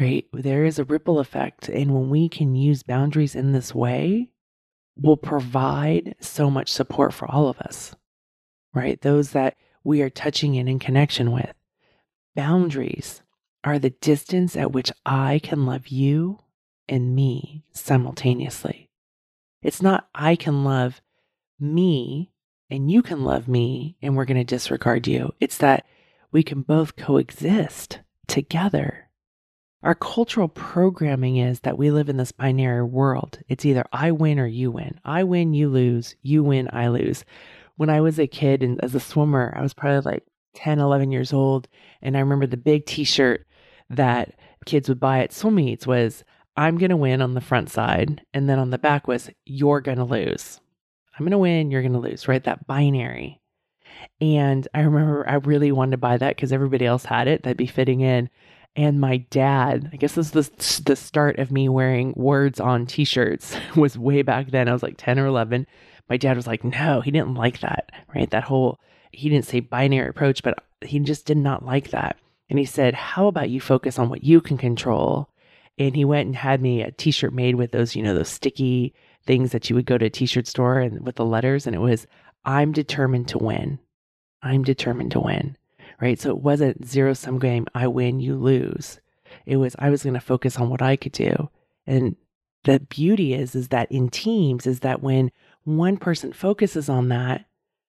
right? 0.00 0.26
There 0.32 0.64
is 0.64 0.78
a 0.78 0.84
ripple 0.84 1.18
effect. 1.18 1.68
And 1.68 1.94
when 1.94 2.08
we 2.08 2.28
can 2.28 2.54
use 2.54 2.82
boundaries 2.82 3.34
in 3.34 3.52
this 3.52 3.74
way, 3.74 4.30
will 4.96 5.16
provide 5.16 6.16
so 6.20 6.50
much 6.50 6.72
support 6.72 7.12
for 7.12 7.30
all 7.30 7.48
of 7.48 7.58
us, 7.58 7.94
right? 8.74 9.00
Those 9.00 9.32
that 9.32 9.56
we 9.84 10.02
are 10.02 10.10
touching 10.10 10.54
in 10.54 10.68
in 10.68 10.78
connection 10.78 11.32
with. 11.32 11.54
Boundaries 12.34 13.22
are 13.64 13.78
the 13.78 13.90
distance 13.90 14.56
at 14.56 14.72
which 14.72 14.90
I 15.04 15.40
can 15.42 15.66
love 15.66 15.88
you 15.88 16.38
and 16.88 17.14
me 17.14 17.64
simultaneously. 17.72 18.90
It's 19.62 19.82
not 19.82 20.08
I 20.14 20.36
can 20.36 20.64
love 20.64 21.00
me 21.58 22.32
and 22.70 22.90
you 22.90 23.02
can 23.02 23.24
love 23.24 23.48
me 23.48 23.96
and 24.00 24.16
we're 24.16 24.24
going 24.24 24.38
to 24.38 24.44
disregard 24.44 25.06
you. 25.06 25.34
It's 25.40 25.58
that 25.58 25.86
we 26.32 26.42
can 26.42 26.62
both 26.62 26.96
coexist 26.96 28.00
together. 28.26 29.09
Our 29.82 29.94
cultural 29.94 30.48
programming 30.48 31.38
is 31.38 31.60
that 31.60 31.78
we 31.78 31.90
live 31.90 32.10
in 32.10 32.18
this 32.18 32.32
binary 32.32 32.84
world. 32.84 33.38
It's 33.48 33.64
either 33.64 33.84
I 33.92 34.10
win 34.10 34.38
or 34.38 34.46
you 34.46 34.70
win. 34.70 35.00
I 35.06 35.24
win, 35.24 35.54
you 35.54 35.70
lose. 35.70 36.16
You 36.20 36.44
win, 36.44 36.68
I 36.70 36.88
lose. 36.88 37.24
When 37.76 37.88
I 37.88 38.02
was 38.02 38.18
a 38.18 38.26
kid 38.26 38.62
and 38.62 38.82
as 38.84 38.94
a 38.94 39.00
swimmer, 39.00 39.54
I 39.56 39.62
was 39.62 39.72
probably 39.72 40.12
like 40.12 40.24
10, 40.54 40.80
11 40.80 41.10
years 41.10 41.32
old. 41.32 41.66
And 42.02 42.14
I 42.14 42.20
remember 42.20 42.46
the 42.46 42.58
big 42.58 42.84
t 42.84 43.04
shirt 43.04 43.46
that 43.88 44.34
kids 44.66 44.86
would 44.90 45.00
buy 45.00 45.20
at 45.20 45.32
swim 45.32 45.54
meets 45.54 45.86
was 45.86 46.24
I'm 46.58 46.76
going 46.76 46.90
to 46.90 46.96
win 46.96 47.22
on 47.22 47.32
the 47.32 47.40
front 47.40 47.70
side. 47.70 48.20
And 48.34 48.50
then 48.50 48.58
on 48.58 48.68
the 48.68 48.78
back 48.78 49.08
was 49.08 49.30
you're 49.46 49.80
going 49.80 49.98
to 49.98 50.04
lose. 50.04 50.60
I'm 51.14 51.24
going 51.24 51.32
to 51.32 51.38
win, 51.38 51.70
you're 51.70 51.82
going 51.82 51.94
to 51.94 51.98
lose, 51.98 52.28
right? 52.28 52.44
That 52.44 52.66
binary. 52.66 53.40
And 54.20 54.68
I 54.74 54.82
remember 54.82 55.26
I 55.26 55.36
really 55.36 55.72
wanted 55.72 55.92
to 55.92 55.96
buy 55.96 56.18
that 56.18 56.36
because 56.36 56.52
everybody 56.52 56.84
else 56.84 57.06
had 57.06 57.28
it 57.28 57.42
that'd 57.42 57.56
be 57.56 57.66
fitting 57.66 58.00
in. 58.02 58.28
And 58.76 59.00
my 59.00 59.18
dad, 59.18 59.90
I 59.92 59.96
guess 59.96 60.14
this 60.14 60.34
is 60.34 60.48
the, 60.48 60.82
the 60.84 60.96
start 60.96 61.38
of 61.38 61.50
me 61.50 61.68
wearing 61.68 62.14
words 62.16 62.60
on 62.60 62.86
t 62.86 63.04
shirts, 63.04 63.56
was 63.76 63.98
way 63.98 64.22
back 64.22 64.50
then. 64.50 64.68
I 64.68 64.72
was 64.72 64.82
like 64.82 64.96
10 64.96 65.18
or 65.18 65.26
11. 65.26 65.66
My 66.08 66.16
dad 66.16 66.36
was 66.36 66.46
like, 66.46 66.64
no, 66.64 67.00
he 67.00 67.10
didn't 67.10 67.34
like 67.34 67.60
that, 67.60 67.90
right? 68.14 68.30
That 68.30 68.44
whole, 68.44 68.78
he 69.12 69.28
didn't 69.28 69.46
say 69.46 69.60
binary 69.60 70.08
approach, 70.08 70.42
but 70.42 70.64
he 70.82 70.98
just 71.00 71.26
did 71.26 71.36
not 71.36 71.64
like 71.64 71.90
that. 71.90 72.16
And 72.48 72.58
he 72.58 72.64
said, 72.64 72.94
how 72.94 73.26
about 73.26 73.50
you 73.50 73.60
focus 73.60 73.98
on 73.98 74.08
what 74.08 74.24
you 74.24 74.40
can 74.40 74.58
control? 74.58 75.28
And 75.78 75.94
he 75.94 76.04
went 76.04 76.26
and 76.26 76.36
had 76.36 76.60
me 76.60 76.82
a 76.82 76.90
t 76.90 77.10
shirt 77.10 77.32
made 77.32 77.54
with 77.56 77.72
those, 77.72 77.96
you 77.96 78.02
know, 78.02 78.14
those 78.14 78.28
sticky 78.28 78.94
things 79.24 79.52
that 79.52 79.70
you 79.70 79.76
would 79.76 79.86
go 79.86 79.98
to 79.98 80.06
a 80.06 80.10
t 80.10 80.26
shirt 80.26 80.46
store 80.46 80.78
and 80.78 81.04
with 81.04 81.16
the 81.16 81.24
letters. 81.24 81.66
And 81.66 81.74
it 81.74 81.80
was, 81.80 82.06
I'm 82.44 82.72
determined 82.72 83.28
to 83.28 83.38
win. 83.38 83.78
I'm 84.42 84.62
determined 84.62 85.12
to 85.12 85.20
win 85.20 85.56
right? 86.00 86.18
So 86.18 86.30
it 86.30 86.38
wasn't 86.38 86.86
zero 86.86 87.14
sum 87.14 87.38
game. 87.38 87.66
I 87.74 87.86
win, 87.86 88.20
you 88.20 88.36
lose. 88.36 89.00
It 89.46 89.56
was, 89.56 89.76
I 89.78 89.90
was 89.90 90.02
going 90.02 90.14
to 90.14 90.20
focus 90.20 90.58
on 90.58 90.70
what 90.70 90.82
I 90.82 90.96
could 90.96 91.12
do. 91.12 91.50
And 91.86 92.16
the 92.64 92.80
beauty 92.80 93.34
is, 93.34 93.54
is 93.54 93.68
that 93.68 93.90
in 93.90 94.08
teams 94.08 94.66
is 94.66 94.80
that 94.80 95.02
when 95.02 95.30
one 95.64 95.96
person 95.96 96.32
focuses 96.32 96.88
on 96.88 97.08
that, 97.08 97.46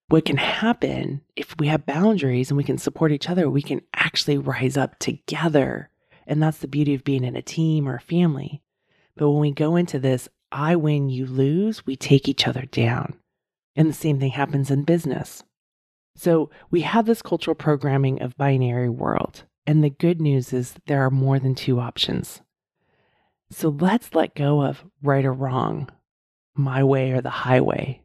what 0.07 0.25
can 0.25 0.37
happen 0.37 1.21
if 1.35 1.55
we 1.57 1.67
have 1.67 1.85
boundaries 1.85 2.49
and 2.49 2.57
we 2.57 2.63
can 2.63 2.77
support 2.77 3.11
each 3.11 3.29
other, 3.29 3.49
we 3.49 3.61
can 3.61 3.81
actually 3.93 4.37
rise 4.37 4.75
up 4.75 4.99
together. 4.99 5.89
And 6.27 6.43
that's 6.43 6.57
the 6.59 6.67
beauty 6.67 6.93
of 6.93 7.03
being 7.03 7.23
in 7.23 7.35
a 7.35 7.41
team 7.41 7.87
or 7.87 7.95
a 7.95 8.01
family. 8.01 8.61
But 9.15 9.31
when 9.31 9.41
we 9.41 9.51
go 9.51 9.75
into 9.75 9.99
this, 9.99 10.27
I 10.51 10.75
win, 10.75 11.09
you 11.09 11.25
lose, 11.25 11.85
we 11.85 11.95
take 11.95 12.27
each 12.27 12.45
other 12.45 12.63
down. 12.63 13.13
And 13.75 13.89
the 13.89 13.93
same 13.93 14.19
thing 14.19 14.31
happens 14.31 14.69
in 14.69 14.83
business. 14.83 15.43
So 16.21 16.51
we 16.69 16.81
have 16.81 17.07
this 17.07 17.23
cultural 17.23 17.55
programming 17.55 18.21
of 18.21 18.37
binary 18.37 18.89
world. 18.89 19.45
And 19.65 19.83
the 19.83 19.89
good 19.89 20.21
news 20.21 20.53
is 20.53 20.75
there 20.85 21.03
are 21.03 21.09
more 21.09 21.39
than 21.39 21.55
two 21.55 21.79
options. 21.79 22.41
So 23.49 23.69
let's 23.69 24.13
let 24.13 24.35
go 24.35 24.61
of 24.61 24.85
right 25.01 25.25
or 25.25 25.33
wrong, 25.33 25.89
my 26.53 26.83
way 26.83 27.11
or 27.11 27.21
the 27.21 27.31
highway. 27.31 28.03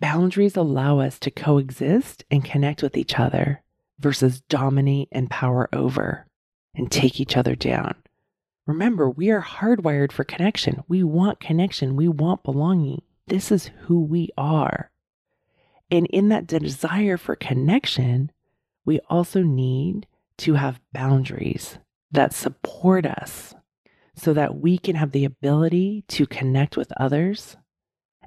Boundaries 0.00 0.56
allow 0.56 0.98
us 0.98 1.20
to 1.20 1.30
coexist 1.30 2.24
and 2.32 2.44
connect 2.44 2.82
with 2.82 2.96
each 2.96 3.16
other 3.16 3.62
versus 4.00 4.40
dominate 4.48 5.08
and 5.12 5.30
power 5.30 5.68
over 5.72 6.26
and 6.74 6.90
take 6.90 7.20
each 7.20 7.36
other 7.36 7.54
down. 7.54 7.94
Remember, 8.66 9.08
we 9.08 9.30
are 9.30 9.40
hardwired 9.40 10.10
for 10.10 10.24
connection. 10.24 10.82
We 10.88 11.04
want 11.04 11.38
connection. 11.38 11.94
We 11.94 12.08
want 12.08 12.42
belonging. 12.42 13.02
This 13.28 13.52
is 13.52 13.70
who 13.82 14.00
we 14.00 14.30
are. 14.36 14.90
And 15.90 16.06
in 16.06 16.28
that 16.28 16.46
desire 16.46 17.16
for 17.16 17.34
connection, 17.34 18.30
we 18.84 19.00
also 19.08 19.42
need 19.42 20.06
to 20.38 20.54
have 20.54 20.80
boundaries 20.92 21.78
that 22.10 22.32
support 22.32 23.06
us 23.06 23.54
so 24.14 24.32
that 24.32 24.56
we 24.56 24.78
can 24.78 24.96
have 24.96 25.12
the 25.12 25.24
ability 25.24 26.04
to 26.08 26.26
connect 26.26 26.76
with 26.76 26.92
others 26.98 27.56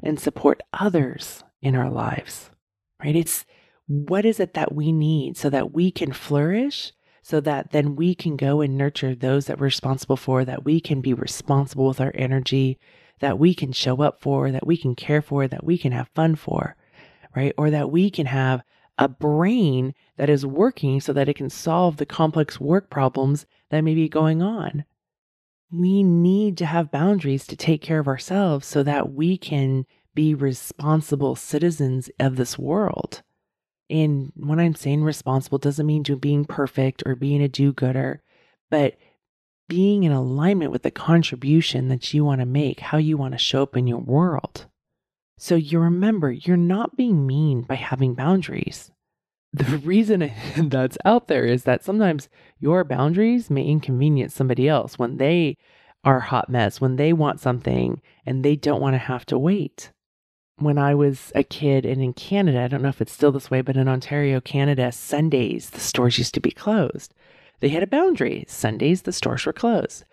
and 0.04 0.20
support 0.20 0.62
others 0.74 1.44
in 1.62 1.76
our 1.76 1.90
lives, 1.90 2.50
right? 3.04 3.16
It's 3.16 3.46
what 3.88 4.26
is 4.26 4.40
it 4.40 4.54
that 4.54 4.74
we 4.74 4.92
need 4.92 5.38
so 5.38 5.50
that 5.50 5.74
we 5.74 5.92
can 5.92 6.14
flourish, 6.14 6.94
so 7.22 7.40
that 7.42 7.72
then 7.72 7.96
we 7.96 8.16
can 8.16 8.36
go 8.36 8.62
and 8.62 8.78
nurture 8.78 9.14
those 9.14 9.46
that 9.46 9.60
we're 9.60 9.66
responsible 9.66 10.18
for, 10.18 10.46
that 10.46 10.66
we 10.66 10.80
can 10.80 11.02
be 11.02 11.14
responsible 11.14 11.88
with 11.88 12.02
our 12.02 12.12
energy, 12.16 12.80
that 13.20 13.38
we 13.38 13.54
can 13.54 13.72
show 13.72 14.02
up 14.02 14.22
for, 14.22 14.52
that 14.52 14.66
we 14.66 14.78
can 14.78 14.96
care 14.96 15.22
for, 15.22 15.48
that 15.48 15.64
we 15.64 15.78
can 15.78 15.92
have 15.92 16.10
fun 16.16 16.36
for 16.36 16.76
right? 17.36 17.54
Or 17.58 17.70
that 17.70 17.92
we 17.92 18.10
can 18.10 18.26
have 18.26 18.64
a 18.98 19.08
brain 19.08 19.94
that 20.18 20.30
is 20.30 20.46
working 20.46 21.02
so 21.02 21.14
that 21.14 21.28
it 21.28 21.36
can 21.36 21.50
solve 21.50 21.98
the 21.98 22.06
complex 22.06 22.60
work 22.60 22.90
problems 22.90 23.46
that 23.70 23.82
may 23.82 23.96
be 23.96 24.08
going 24.08 24.42
on. 24.42 24.86
We 25.72 26.04
need 26.04 26.58
to 26.58 26.66
have 26.66 26.92
boundaries 26.92 27.48
to 27.48 27.56
take 27.56 27.82
care 27.82 28.00
of 28.00 28.08
ourselves 28.08 28.68
so 28.68 28.84
that 28.84 29.14
we 29.14 29.38
can 29.38 29.86
be 30.14 30.34
responsible 30.34 31.36
citizens 31.36 32.10
of 32.20 32.36
this 32.36 32.60
world. 32.60 33.24
And 33.90 34.32
when 34.36 34.60
I'm 34.60 34.76
saying 34.76 35.04
responsible 35.04 35.58
doesn't 35.58 35.86
mean 35.86 36.04
to 36.06 36.16
being 36.16 36.46
perfect 36.46 37.04
or 37.06 37.16
being 37.16 37.42
a 37.42 37.48
do 37.48 37.74
gooder, 37.74 38.22
but 38.70 38.98
being 39.68 40.04
in 40.04 40.12
alignment 40.12 40.72
with 40.72 40.84
the 40.84 40.92
contribution 40.92 41.88
that 41.88 42.14
you 42.14 42.26
want 42.26 42.42
to 42.42 42.46
make, 42.46 42.82
how 42.82 42.98
you 42.98 43.18
want 43.18 43.34
to 43.34 43.38
show 43.38 43.64
up 43.64 43.78
in 43.78 43.88
your 43.88 44.00
world. 44.00 44.66
So 45.42 45.56
you 45.56 45.80
remember, 45.80 46.32
you're 46.32 46.56
not 46.56 46.96
being 46.96 47.26
mean 47.26 47.64
by 47.64 47.74
having 47.74 48.14
boundaries. 48.14 48.92
The 49.52 49.78
reason 49.84 50.32
that's 50.56 51.00
out 51.04 51.30
there 51.30 51.46
is 51.46 51.64
that 51.64 51.84
sometimes 51.84 52.30
your 52.60 52.84
boundaries 52.84 53.50
may 53.50 53.64
inconvenience 53.64 54.36
somebody 54.36 54.70
else 54.70 55.00
when 55.00 55.18
they 55.18 55.58
are 56.04 56.18
a 56.18 56.26
hot 56.26 56.48
mess, 56.48 56.80
when 56.80 56.98
they 56.98 57.12
want 57.12 57.40
something 57.40 58.04
and 58.24 58.46
they 58.46 58.56
don't 58.56 58.82
want 58.82 58.94
to 58.94 59.00
have 59.00 59.26
to 59.26 59.38
wait. 59.40 59.92
When 60.58 60.78
I 60.78 60.94
was 60.94 61.32
a 61.34 61.42
kid 61.42 61.88
and 61.88 62.04
in 62.04 62.14
Canada, 62.14 62.62
I 62.62 62.68
don't 62.68 62.84
know 62.84 62.90
if 62.90 63.02
it's 63.02 63.12
still 63.12 63.32
this 63.32 63.50
way, 63.50 63.62
but 63.62 63.78
in 63.78 63.88
Ontario, 63.88 64.42
Canada, 64.42 64.92
Sundays, 64.92 65.72
the 65.72 65.80
stores 65.80 66.20
used 66.20 66.36
to 66.36 66.40
be 66.40 66.52
closed. 66.52 67.16
They 67.62 67.70
had 67.70 67.82
a 67.82 67.88
boundary. 67.88 68.46
Sundays, 68.48 69.02
the 69.02 69.12
stores 69.12 69.48
were 69.48 69.54
closed. 69.54 70.06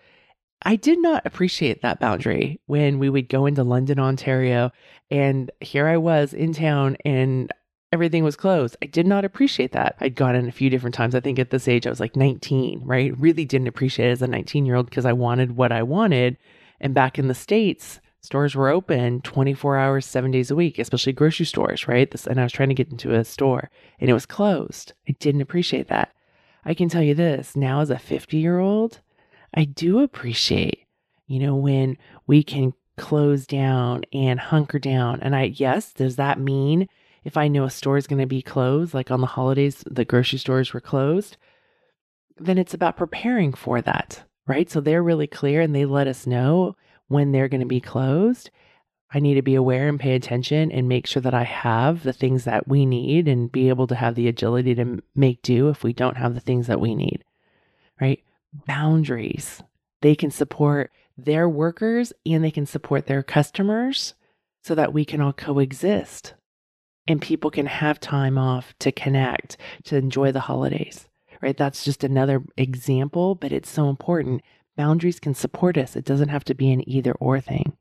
I 0.61 0.75
did 0.75 0.99
not 0.99 1.25
appreciate 1.25 1.81
that 1.81 1.99
boundary 1.99 2.59
when 2.65 2.99
we 2.99 3.09
would 3.09 3.29
go 3.29 3.45
into 3.45 3.63
London, 3.63 3.99
Ontario, 3.99 4.71
and 5.09 5.49
here 5.61 5.87
I 5.87 5.97
was 5.97 6.33
in 6.33 6.53
town 6.53 6.97
and 7.05 7.51
everything 7.91 8.23
was 8.23 8.35
closed. 8.35 8.75
I 8.81 8.85
did 8.85 9.07
not 9.07 9.25
appreciate 9.25 9.71
that. 9.71 9.95
I'd 9.99 10.15
gone 10.15 10.35
in 10.35 10.47
a 10.47 10.51
few 10.51 10.69
different 10.69 10.93
times. 10.93 11.15
I 11.15 11.21
think 11.21 11.39
at 11.39 11.49
this 11.49 11.67
age, 11.67 11.87
I 11.87 11.89
was 11.89 11.99
like 11.99 12.15
19, 12.15 12.81
right? 12.83 13.17
Really 13.17 13.45
didn't 13.45 13.67
appreciate 13.67 14.09
it 14.09 14.11
as 14.11 14.21
a 14.21 14.27
19 14.27 14.65
year 14.65 14.75
old 14.75 14.89
because 14.89 15.05
I 15.05 15.13
wanted 15.13 15.55
what 15.55 15.71
I 15.71 15.81
wanted. 15.83 16.37
And 16.79 16.93
back 16.93 17.17
in 17.17 17.27
the 17.27 17.33
States, 17.33 17.99
stores 18.21 18.53
were 18.53 18.69
open 18.69 19.21
24 19.21 19.77
hours, 19.77 20.05
seven 20.05 20.29
days 20.29 20.51
a 20.51 20.55
week, 20.55 20.77
especially 20.77 21.13
grocery 21.13 21.45
stores, 21.45 21.87
right? 21.87 22.09
This, 22.11 22.27
and 22.27 22.39
I 22.39 22.43
was 22.43 22.51
trying 22.51 22.69
to 22.69 22.75
get 22.75 22.91
into 22.91 23.13
a 23.13 23.23
store 23.23 23.69
and 23.99 24.09
it 24.09 24.13
was 24.13 24.25
closed. 24.25 24.93
I 25.07 25.13
didn't 25.19 25.41
appreciate 25.41 25.87
that. 25.87 26.13
I 26.65 26.73
can 26.73 26.89
tell 26.89 27.01
you 27.01 27.15
this 27.15 27.55
now 27.55 27.79
as 27.79 27.89
a 27.89 27.97
50 27.97 28.37
year 28.37 28.59
old, 28.59 28.99
I 29.53 29.65
do 29.65 29.99
appreciate, 29.99 30.85
you 31.27 31.39
know, 31.39 31.55
when 31.55 31.97
we 32.27 32.43
can 32.43 32.73
close 32.97 33.47
down 33.47 34.03
and 34.13 34.39
hunker 34.39 34.79
down. 34.79 35.19
And 35.21 35.35
I, 35.35 35.53
yes, 35.55 35.93
does 35.93 36.17
that 36.17 36.39
mean 36.39 36.87
if 37.23 37.37
I 37.37 37.47
know 37.47 37.63
a 37.63 37.69
store 37.69 37.97
is 37.97 38.07
going 38.07 38.21
to 38.21 38.27
be 38.27 38.41
closed, 38.41 38.93
like 38.93 39.11
on 39.11 39.21
the 39.21 39.27
holidays, 39.27 39.83
the 39.89 40.05
grocery 40.05 40.39
stores 40.39 40.73
were 40.73 40.81
closed, 40.81 41.37
then 42.37 42.57
it's 42.57 42.73
about 42.73 42.97
preparing 42.97 43.53
for 43.53 43.81
that, 43.81 44.23
right? 44.47 44.69
So 44.69 44.81
they're 44.81 45.03
really 45.03 45.27
clear 45.27 45.61
and 45.61 45.75
they 45.75 45.85
let 45.85 46.07
us 46.07 46.27
know 46.27 46.75
when 47.07 47.31
they're 47.31 47.49
going 47.49 47.61
to 47.61 47.67
be 47.67 47.81
closed. 47.81 48.49
I 49.11 49.19
need 49.19 49.35
to 49.35 49.41
be 49.41 49.55
aware 49.55 49.87
and 49.89 49.99
pay 49.99 50.13
attention 50.13 50.71
and 50.71 50.87
make 50.87 51.07
sure 51.07 51.21
that 51.21 51.33
I 51.33 51.43
have 51.43 52.03
the 52.03 52.13
things 52.13 52.43
that 52.43 52.67
we 52.67 52.85
need 52.85 53.27
and 53.27 53.51
be 53.51 53.69
able 53.69 53.87
to 53.87 53.95
have 53.95 54.15
the 54.15 54.27
agility 54.27 54.75
to 54.75 55.01
make 55.15 55.41
do 55.41 55.69
if 55.69 55.83
we 55.83 55.93
don't 55.93 56.17
have 56.17 56.35
the 56.35 56.39
things 56.39 56.67
that 56.67 56.79
we 56.79 56.93
need? 56.93 57.23
Boundaries. 58.53 59.61
They 60.01 60.15
can 60.15 60.31
support 60.31 60.91
their 61.17 61.49
workers 61.49 62.13
and 62.25 62.43
they 62.43 62.51
can 62.51 62.65
support 62.65 63.05
their 63.05 63.23
customers 63.23 64.13
so 64.63 64.75
that 64.75 64.93
we 64.93 65.05
can 65.05 65.21
all 65.21 65.33
coexist 65.33 66.33
and 67.09 67.21
people 67.21 67.49
can 67.49 67.65
have 67.65 67.99
time 67.99 68.37
off 68.37 68.73
to 68.79 68.91
connect, 68.91 69.57
to 69.83 69.97
enjoy 69.97 70.31
the 70.31 70.41
holidays, 70.41 71.07
right? 71.41 71.57
That's 71.57 71.83
just 71.83 72.03
another 72.03 72.43
example, 72.55 73.33
but 73.33 73.51
it's 73.51 73.69
so 73.69 73.89
important. 73.89 74.43
Boundaries 74.77 75.19
can 75.19 75.33
support 75.33 75.75
us. 75.75 75.95
It 75.95 76.05
doesn't 76.05 76.29
have 76.29 76.43
to 76.45 76.53
be 76.53 76.71
an 76.71 76.87
either 76.87 77.13
or 77.13 77.41
thing. 77.41 77.73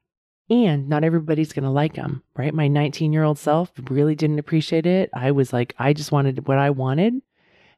And 0.51 0.89
not 0.89 1.05
everybody's 1.05 1.53
going 1.53 1.65
to 1.65 1.71
like 1.71 1.95
them, 1.95 2.23
right? 2.35 2.55
My 2.55 2.69
19 2.69 3.13
year 3.13 3.23
old 3.23 3.39
self 3.39 3.71
really 3.91 4.15
didn't 4.15 4.39
appreciate 4.39 4.87
it. 4.87 5.11
I 5.13 5.31
was 5.31 5.53
like, 5.53 5.75
I 5.79 5.93
just 5.93 6.11
wanted 6.11 6.49
what 6.49 6.57
I 6.57 6.71
wanted. 6.71 7.21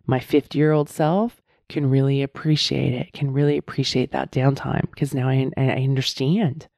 My 0.06 0.20
50 0.20 0.56
year 0.56 0.70
old 0.70 0.88
self 0.88 1.39
can 1.70 1.88
really 1.88 2.22
appreciate 2.22 2.92
it, 2.92 3.12
can 3.12 3.32
really 3.32 3.56
appreciate 3.56 4.12
that 4.12 4.30
downtime 4.30 4.90
because 4.90 5.14
now 5.14 5.28
I, 5.28 5.50
I 5.56 5.82
understand. 5.82 6.68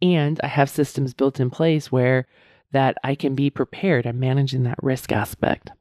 And 0.00 0.40
I 0.42 0.46
have 0.46 0.70
systems 0.70 1.12
built 1.12 1.40
in 1.40 1.50
place 1.50 1.92
where 1.92 2.26
that 2.72 2.96
I 3.04 3.14
can 3.14 3.34
be 3.34 3.50
prepared. 3.50 4.06
I'm 4.06 4.20
managing 4.20 4.62
that 4.62 4.82
risk 4.82 5.12
aspect. 5.12 5.72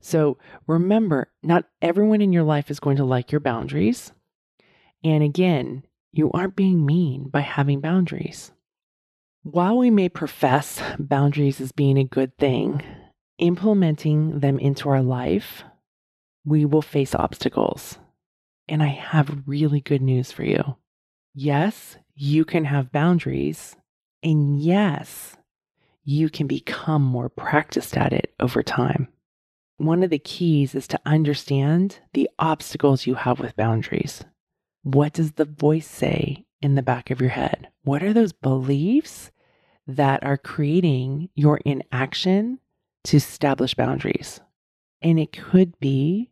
So 0.00 0.36
remember, 0.66 1.32
not 1.42 1.64
everyone 1.80 2.20
in 2.20 2.32
your 2.32 2.42
life 2.42 2.70
is 2.70 2.80
going 2.80 2.96
to 2.98 3.04
like 3.04 3.32
your 3.32 3.40
boundaries. 3.40 4.12
And 5.02 5.22
again, 5.22 5.84
you 6.12 6.30
aren't 6.32 6.56
being 6.56 6.84
mean 6.84 7.28
by 7.28 7.40
having 7.40 7.80
boundaries. 7.80 8.52
While 9.42 9.78
we 9.78 9.90
may 9.90 10.08
profess 10.08 10.80
boundaries 10.98 11.60
as 11.60 11.72
being 11.72 11.98
a 11.98 12.04
good 12.04 12.36
thing, 12.38 12.82
implementing 13.38 14.40
them 14.40 14.58
into 14.58 14.88
our 14.88 15.02
life, 15.02 15.64
we 16.44 16.64
will 16.64 16.82
face 16.82 17.14
obstacles. 17.14 17.98
And 18.68 18.82
I 18.82 18.88
have 18.88 19.42
really 19.46 19.80
good 19.80 20.02
news 20.02 20.32
for 20.32 20.44
you. 20.44 20.76
Yes, 21.34 21.96
you 22.14 22.44
can 22.44 22.64
have 22.64 22.92
boundaries. 22.92 23.76
And 24.22 24.58
yes, 24.60 25.36
you 26.04 26.28
can 26.28 26.46
become 26.46 27.02
more 27.02 27.28
practiced 27.28 27.96
at 27.96 28.12
it 28.12 28.34
over 28.40 28.62
time. 28.62 29.08
One 29.76 30.02
of 30.02 30.10
the 30.10 30.18
keys 30.18 30.74
is 30.74 30.86
to 30.88 31.00
understand 31.04 31.98
the 32.12 32.30
obstacles 32.38 33.06
you 33.06 33.14
have 33.14 33.40
with 33.40 33.56
boundaries. 33.56 34.22
What 34.82 35.14
does 35.14 35.32
the 35.32 35.46
voice 35.46 35.88
say 35.88 36.46
in 36.62 36.74
the 36.74 36.82
back 36.82 37.10
of 37.10 37.20
your 37.20 37.30
head? 37.30 37.68
What 37.82 38.02
are 38.02 38.12
those 38.12 38.32
beliefs 38.32 39.30
that 39.86 40.22
are 40.24 40.36
creating 40.36 41.28
your 41.34 41.58
inaction 41.64 42.60
to 43.04 43.16
establish 43.16 43.74
boundaries? 43.74 44.40
And 45.02 45.18
it 45.18 45.32
could 45.32 45.78
be, 45.80 46.30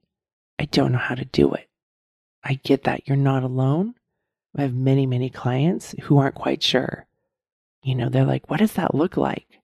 I 0.59 0.66
don't 0.66 0.92
know 0.92 0.99
how 0.99 1.14
to 1.14 1.25
do 1.25 1.52
it. 1.54 1.68
I 2.44 2.54
get 2.54 2.85
that 2.85 3.06
you're 3.06 3.16
not 3.16 3.42
alone. 3.42 3.94
I 4.56 4.62
have 4.62 4.75
many, 4.75 5.06
many 5.06 5.30
clients 5.30 5.94
who 6.02 6.18
aren't 6.18 6.35
quite 6.35 6.62
sure. 6.62 7.06
You 7.82 7.94
know, 7.94 8.09
they're 8.09 8.25
like, 8.25 8.50
what 8.50 8.59
does 8.59 8.75
that 8.75 8.94
look 8.94 9.16
like? 9.16 9.61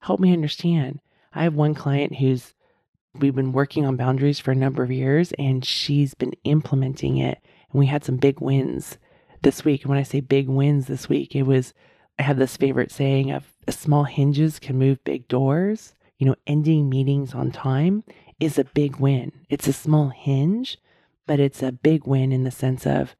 Help 0.00 0.20
me 0.20 0.32
understand. 0.32 1.00
I 1.32 1.44
have 1.44 1.54
one 1.54 1.74
client 1.74 2.16
who's, 2.16 2.54
we've 3.14 3.34
been 3.34 3.52
working 3.52 3.86
on 3.86 3.96
boundaries 3.96 4.38
for 4.38 4.50
a 4.50 4.56
number 4.56 4.82
of 4.82 4.90
years 4.90 5.32
and 5.38 5.64
she's 5.64 6.14
been 6.14 6.34
implementing 6.44 7.18
it. 7.18 7.38
And 7.72 7.78
we 7.78 7.86
had 7.86 8.04
some 8.04 8.16
big 8.16 8.40
wins 8.40 8.98
this 9.42 9.64
week. 9.64 9.82
And 9.82 9.90
when 9.90 9.98
I 9.98 10.02
say 10.02 10.20
big 10.20 10.48
wins 10.48 10.86
this 10.86 11.08
week, 11.08 11.34
it 11.36 11.44
was, 11.44 11.72
I 12.18 12.22
have 12.22 12.38
this 12.38 12.56
favorite 12.56 12.90
saying 12.90 13.30
of 13.30 13.52
small 13.68 14.04
hinges 14.04 14.58
can 14.58 14.78
move 14.78 15.04
big 15.04 15.28
doors. 15.28 15.94
You 16.18 16.26
know, 16.26 16.36
ending 16.46 16.90
meetings 16.90 17.32
on 17.32 17.50
time 17.50 18.04
is 18.40 18.58
a 18.58 18.64
big 18.64 18.96
win. 18.96 19.32
It's 19.48 19.68
a 19.68 19.72
small 19.72 20.08
hinge, 20.08 20.78
but 21.26 21.38
it's 21.38 21.62
a 21.62 21.70
big 21.70 22.06
win 22.06 22.32
in 22.32 22.42
the 22.44 22.50
sense 22.50 22.86
of 22.86 23.14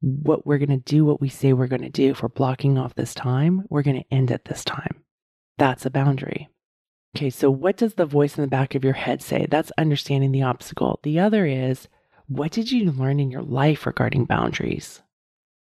what 0.00 0.46
we're 0.46 0.58
going 0.58 0.68
to 0.70 0.76
do, 0.76 1.04
what 1.04 1.20
we 1.20 1.28
say 1.28 1.52
we're 1.52 1.66
going 1.66 1.82
to 1.82 1.90
do. 1.90 2.10
If 2.10 2.22
we're 2.22 2.28
blocking 2.28 2.78
off 2.78 2.94
this 2.94 3.14
time, 3.14 3.64
we're 3.68 3.82
going 3.82 4.00
to 4.02 4.14
end 4.14 4.30
at 4.30 4.44
this 4.44 4.64
time. 4.64 5.02
That's 5.58 5.84
a 5.84 5.90
boundary. 5.90 6.48
Okay, 7.16 7.30
so 7.30 7.50
what 7.50 7.76
does 7.76 7.94
the 7.94 8.06
voice 8.06 8.38
in 8.38 8.42
the 8.42 8.48
back 8.48 8.74
of 8.74 8.84
your 8.84 8.92
head 8.92 9.20
say? 9.20 9.46
That's 9.50 9.72
understanding 9.76 10.32
the 10.32 10.42
obstacle. 10.42 11.00
The 11.02 11.18
other 11.18 11.44
is, 11.44 11.88
what 12.28 12.52
did 12.52 12.70
you 12.70 12.92
learn 12.92 13.18
in 13.18 13.30
your 13.30 13.42
life 13.42 13.84
regarding 13.84 14.26
boundaries? 14.26 15.02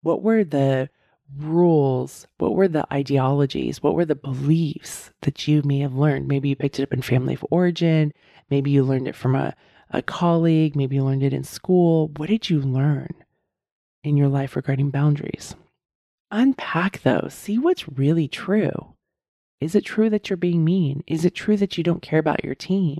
What 0.02 0.22
were 0.22 0.44
the 0.44 0.90
rules? 1.36 2.28
What 2.38 2.56
were 2.56 2.68
the 2.68 2.86
ideologies? 2.94 3.82
What 3.82 3.96
were 3.96 4.06
the 4.06 4.16
beliefs 4.16 5.12
that 5.22 5.48
you 5.48 5.62
may 5.64 5.80
have 5.80 5.96
learned? 5.96 6.28
Maybe 6.28 6.50
you 6.50 6.56
picked 6.56 6.80
it 6.80 6.84
up 6.84 6.94
in 6.94 7.02
family 7.02 7.34
of 7.34 7.46
origin. 7.52 8.14
Maybe 8.50 8.72
you 8.72 8.84
learned 8.84 9.08
it 9.08 9.16
from 9.16 9.36
a, 9.36 9.56
a 9.92 10.02
colleague. 10.02 10.76
Maybe 10.76 10.96
you 10.96 11.04
learned 11.04 11.24
it 11.24 11.34
in 11.34 11.44
school. 11.44 12.10
What 12.18 12.30
did 12.30 12.50
you 12.50 12.62
learn 12.62 13.14
in 14.04 14.18
your 14.18 14.30
life 14.30 14.56
regarding 14.56 14.90
boundaries? 14.90 15.56
Unpack 16.32 17.02
those. 17.04 17.34
See 17.34 17.58
what's 17.58 17.88
really 17.88 18.28
true. 18.28 18.94
Is 19.60 19.76
it 19.76 19.86
true 19.86 20.10
that 20.10 20.30
you're 20.30 20.38
being 20.38 20.64
mean? 20.64 21.04
Is 21.08 21.26
it 21.26 21.34
true 21.34 21.58
that 21.58 21.78
you 21.78 21.84
don't 21.84 22.02
care 22.02 22.20
about 22.20 22.44
your 22.44 22.56
team? 22.56 23.00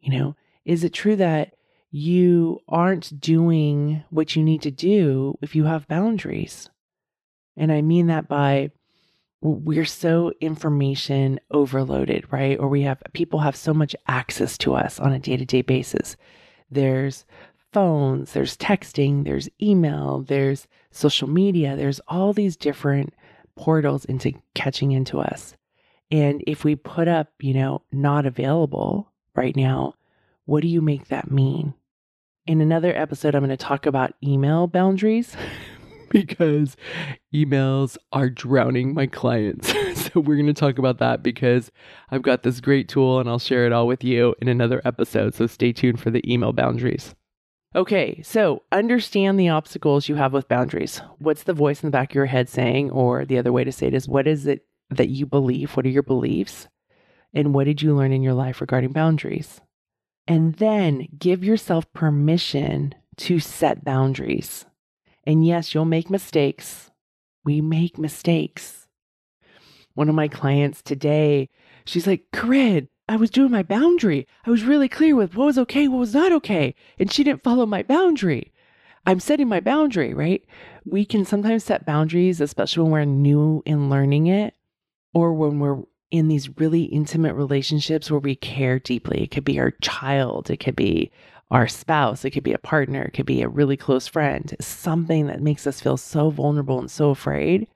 You 0.00 0.18
know, 0.18 0.36
is 0.64 0.82
it 0.82 0.92
true 0.92 1.16
that 1.16 1.54
you 1.90 2.60
aren't 2.68 3.20
doing 3.20 4.02
what 4.10 4.34
you 4.34 4.42
need 4.42 4.62
to 4.62 4.70
do 4.70 5.38
if 5.40 5.54
you 5.54 5.64
have 5.64 5.86
boundaries? 5.86 6.68
And 7.56 7.72
I 7.72 7.82
mean 7.82 8.08
that 8.08 8.28
by 8.28 8.70
we're 9.40 9.84
so 9.84 10.32
information 10.40 11.38
overloaded, 11.50 12.24
right? 12.30 12.58
Or 12.58 12.68
we 12.68 12.82
have 12.82 13.02
people 13.12 13.40
have 13.40 13.54
so 13.54 13.74
much 13.74 13.94
access 14.08 14.56
to 14.58 14.74
us 14.74 14.98
on 14.98 15.12
a 15.12 15.18
day 15.18 15.36
to 15.36 15.44
day 15.44 15.60
basis. 15.60 16.16
There's 16.70 17.26
phones, 17.72 18.32
there's 18.32 18.56
texting, 18.56 19.24
there's 19.24 19.50
email, 19.60 20.24
there's 20.26 20.66
social 20.92 21.28
media, 21.28 21.76
there's 21.76 22.00
all 22.08 22.32
these 22.32 22.56
different 22.56 23.12
portals 23.54 24.04
into 24.06 24.32
catching 24.54 24.92
into 24.92 25.20
us. 25.20 25.54
And 26.10 26.42
if 26.46 26.64
we 26.64 26.74
put 26.76 27.08
up, 27.08 27.32
you 27.40 27.52
know, 27.52 27.82
not 27.92 28.26
available 28.26 29.12
right 29.34 29.54
now, 29.54 29.94
what 30.46 30.62
do 30.62 30.68
you 30.68 30.80
make 30.80 31.08
that 31.08 31.30
mean? 31.30 31.74
In 32.46 32.60
another 32.60 32.96
episode, 32.96 33.34
I'm 33.34 33.44
going 33.44 33.56
to 33.56 33.56
talk 33.56 33.86
about 33.86 34.14
email 34.22 34.66
boundaries 34.66 35.36
because 36.10 36.76
emails 37.34 37.96
are 38.12 38.30
drowning 38.30 38.94
my 38.94 39.06
clients. 39.06 39.72
so 39.94 40.20
we're 40.20 40.36
going 40.36 40.46
to 40.46 40.52
talk 40.52 40.78
about 40.78 40.98
that 40.98 41.22
because 41.22 41.70
I've 42.10 42.22
got 42.22 42.42
this 42.42 42.60
great 42.60 42.88
tool 42.88 43.20
and 43.20 43.28
I'll 43.28 43.38
share 43.38 43.66
it 43.66 43.72
all 43.72 43.86
with 43.86 44.04
you 44.04 44.34
in 44.40 44.48
another 44.48 44.80
episode. 44.84 45.34
So 45.34 45.46
stay 45.46 45.72
tuned 45.72 46.00
for 46.00 46.10
the 46.10 46.22
email 46.32 46.52
boundaries. 46.52 47.14
Okay, 47.76 48.20
so 48.22 48.62
understand 48.70 49.38
the 49.38 49.48
obstacles 49.48 50.08
you 50.08 50.14
have 50.14 50.32
with 50.32 50.46
boundaries. 50.46 51.02
What's 51.18 51.42
the 51.42 51.52
voice 51.52 51.82
in 51.82 51.88
the 51.88 51.92
back 51.92 52.12
of 52.12 52.14
your 52.14 52.26
head 52.26 52.48
saying? 52.48 52.92
Or 52.92 53.24
the 53.24 53.38
other 53.38 53.52
way 53.52 53.64
to 53.64 53.72
say 53.72 53.88
it 53.88 53.94
is, 53.94 54.06
what 54.06 54.28
is 54.28 54.46
it 54.46 54.64
that 54.90 55.08
you 55.08 55.26
believe? 55.26 55.76
What 55.76 55.84
are 55.84 55.90
your 55.90 56.04
beliefs? 56.04 56.68
And 57.32 57.52
what 57.52 57.64
did 57.64 57.82
you 57.82 57.96
learn 57.96 58.12
in 58.12 58.22
your 58.22 58.34
life 58.34 58.60
regarding 58.60 58.92
boundaries? 58.92 59.60
And 60.28 60.54
then 60.54 61.08
give 61.18 61.42
yourself 61.42 61.92
permission 61.92 62.94
to 63.16 63.40
set 63.40 63.84
boundaries. 63.84 64.66
And 65.26 65.46
yes, 65.46 65.74
you'll 65.74 65.84
make 65.84 66.10
mistakes. 66.10 66.90
We 67.44 67.60
make 67.60 67.98
mistakes. 67.98 68.86
One 69.94 70.08
of 70.08 70.14
my 70.14 70.28
clients 70.28 70.82
today, 70.82 71.48
she's 71.84 72.06
like, 72.06 72.26
Koren, 72.32 72.88
I 73.08 73.16
was 73.16 73.30
doing 73.30 73.50
my 73.50 73.62
boundary. 73.62 74.26
I 74.46 74.50
was 74.50 74.64
really 74.64 74.88
clear 74.88 75.14
with 75.14 75.36
what 75.36 75.46
was 75.46 75.58
okay, 75.58 75.88
what 75.88 75.98
was 75.98 76.14
not 76.14 76.32
okay. 76.32 76.74
And 76.98 77.12
she 77.12 77.22
didn't 77.22 77.42
follow 77.42 77.66
my 77.66 77.82
boundary. 77.82 78.52
I'm 79.06 79.20
setting 79.20 79.48
my 79.48 79.60
boundary, 79.60 80.14
right? 80.14 80.42
We 80.86 81.04
can 81.04 81.24
sometimes 81.24 81.64
set 81.64 81.84
boundaries, 81.84 82.40
especially 82.40 82.84
when 82.84 82.92
we're 82.92 83.04
new 83.04 83.62
in 83.66 83.90
learning 83.90 84.26
it 84.28 84.54
or 85.12 85.34
when 85.34 85.60
we're 85.60 85.82
in 86.10 86.28
these 86.28 86.58
really 86.58 86.84
intimate 86.84 87.34
relationships 87.34 88.10
where 88.10 88.20
we 88.20 88.36
care 88.36 88.78
deeply. 88.78 89.22
It 89.22 89.30
could 89.30 89.44
be 89.44 89.58
our 89.58 89.72
child, 89.82 90.48
it 90.48 90.58
could 90.58 90.76
be 90.76 91.10
our 91.50 91.68
spouse, 91.68 92.24
it 92.24 92.30
could 92.30 92.42
be 92.42 92.52
a 92.52 92.58
partner, 92.58 93.02
it 93.02 93.12
could 93.12 93.26
be 93.26 93.42
a 93.42 93.48
really 93.48 93.76
close 93.76 94.06
friend, 94.06 94.54
something 94.60 95.26
that 95.26 95.42
makes 95.42 95.66
us 95.66 95.80
feel 95.80 95.96
so 95.96 96.30
vulnerable 96.30 96.78
and 96.78 96.90
so 96.90 97.10
afraid. 97.10 97.68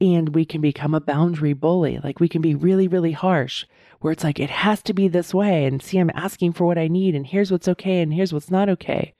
And 0.00 0.34
we 0.34 0.44
can 0.44 0.60
become 0.60 0.94
a 0.94 1.00
boundary 1.00 1.52
bully. 1.52 1.98
Like 2.02 2.20
we 2.20 2.28
can 2.28 2.40
be 2.40 2.54
really, 2.54 2.88
really 2.88 3.12
harsh, 3.12 3.66
where 4.00 4.12
it's 4.12 4.24
like, 4.24 4.40
it 4.40 4.48
has 4.48 4.82
to 4.84 4.94
be 4.94 5.08
this 5.08 5.34
way. 5.34 5.66
And 5.66 5.82
see, 5.82 5.98
I'm 5.98 6.10
asking 6.14 6.54
for 6.54 6.64
what 6.64 6.78
I 6.78 6.88
need, 6.88 7.14
and 7.14 7.26
here's 7.26 7.52
what's 7.52 7.68
okay, 7.68 8.00
and 8.00 8.14
here's 8.14 8.32
what's 8.32 8.50
not 8.50 8.68
okay. 8.70 9.14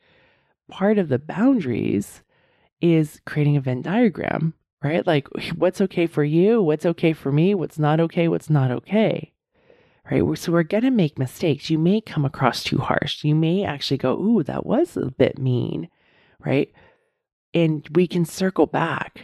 Part 0.70 0.98
of 0.98 1.08
the 1.08 1.18
boundaries 1.18 2.22
is 2.80 3.20
creating 3.26 3.56
a 3.56 3.60
Venn 3.60 3.82
diagram 3.82 4.54
right? 4.82 5.06
Like 5.06 5.28
what's 5.56 5.80
okay 5.80 6.06
for 6.06 6.24
you, 6.24 6.62
what's 6.62 6.86
okay 6.86 7.12
for 7.12 7.32
me, 7.32 7.54
what's 7.54 7.78
not 7.78 8.00
okay, 8.00 8.28
what's 8.28 8.50
not 8.50 8.70
okay. 8.70 9.32
Right? 10.10 10.38
So 10.38 10.52
we're 10.52 10.62
going 10.62 10.84
to 10.84 10.90
make 10.90 11.18
mistakes. 11.18 11.70
You 11.70 11.78
may 11.78 12.00
come 12.00 12.24
across 12.24 12.64
too 12.64 12.78
harsh. 12.78 13.24
You 13.24 13.34
may 13.34 13.64
actually 13.64 13.98
go, 13.98 14.18
"Ooh, 14.18 14.42
that 14.42 14.66
was 14.66 14.96
a 14.96 15.10
bit 15.10 15.38
mean." 15.38 15.88
Right? 16.44 16.72
And 17.54 17.86
we 17.94 18.06
can 18.06 18.24
circle 18.24 18.66
back. 18.66 19.22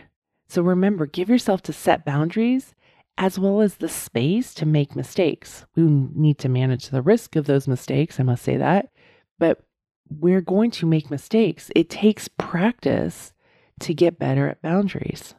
So 0.48 0.62
remember, 0.62 1.06
give 1.06 1.28
yourself 1.28 1.62
to 1.62 1.72
set 1.72 2.04
boundaries 2.04 2.74
as 3.18 3.38
well 3.38 3.60
as 3.60 3.76
the 3.76 3.88
space 3.88 4.52
to 4.54 4.66
make 4.66 4.94
mistakes. 4.94 5.64
We 5.74 5.82
need 5.84 6.38
to 6.38 6.48
manage 6.48 6.90
the 6.90 7.02
risk 7.02 7.34
of 7.34 7.46
those 7.46 7.66
mistakes, 7.66 8.20
I 8.20 8.24
must 8.24 8.44
say 8.44 8.56
that. 8.56 8.90
But 9.38 9.62
we're 10.08 10.42
going 10.42 10.70
to 10.72 10.86
make 10.86 11.10
mistakes. 11.10 11.70
It 11.74 11.88
takes 11.88 12.28
practice 12.28 13.32
to 13.80 13.94
get 13.94 14.18
better 14.18 14.48
at 14.48 14.62
boundaries. 14.62 15.34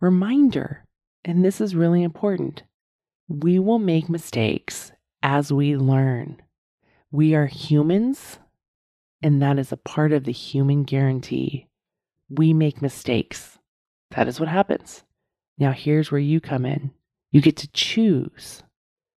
Reminder, 0.00 0.84
and 1.24 1.44
this 1.44 1.60
is 1.60 1.76
really 1.76 2.02
important 2.02 2.62
we 3.28 3.58
will 3.58 3.78
make 3.78 4.08
mistakes 4.08 4.92
as 5.22 5.52
we 5.52 5.76
learn. 5.76 6.40
We 7.10 7.34
are 7.34 7.46
humans, 7.46 8.38
and 9.22 9.40
that 9.42 9.58
is 9.58 9.72
a 9.72 9.76
part 9.76 10.12
of 10.12 10.24
the 10.24 10.32
human 10.32 10.84
guarantee. 10.84 11.68
We 12.28 12.52
make 12.52 12.82
mistakes. 12.82 13.58
That 14.10 14.28
is 14.28 14.40
what 14.40 14.48
happens. 14.48 15.04
Now, 15.58 15.72
here's 15.72 16.10
where 16.10 16.20
you 16.20 16.40
come 16.40 16.64
in. 16.66 16.92
You 17.30 17.40
get 17.40 17.56
to 17.58 17.68
choose. 17.72 18.62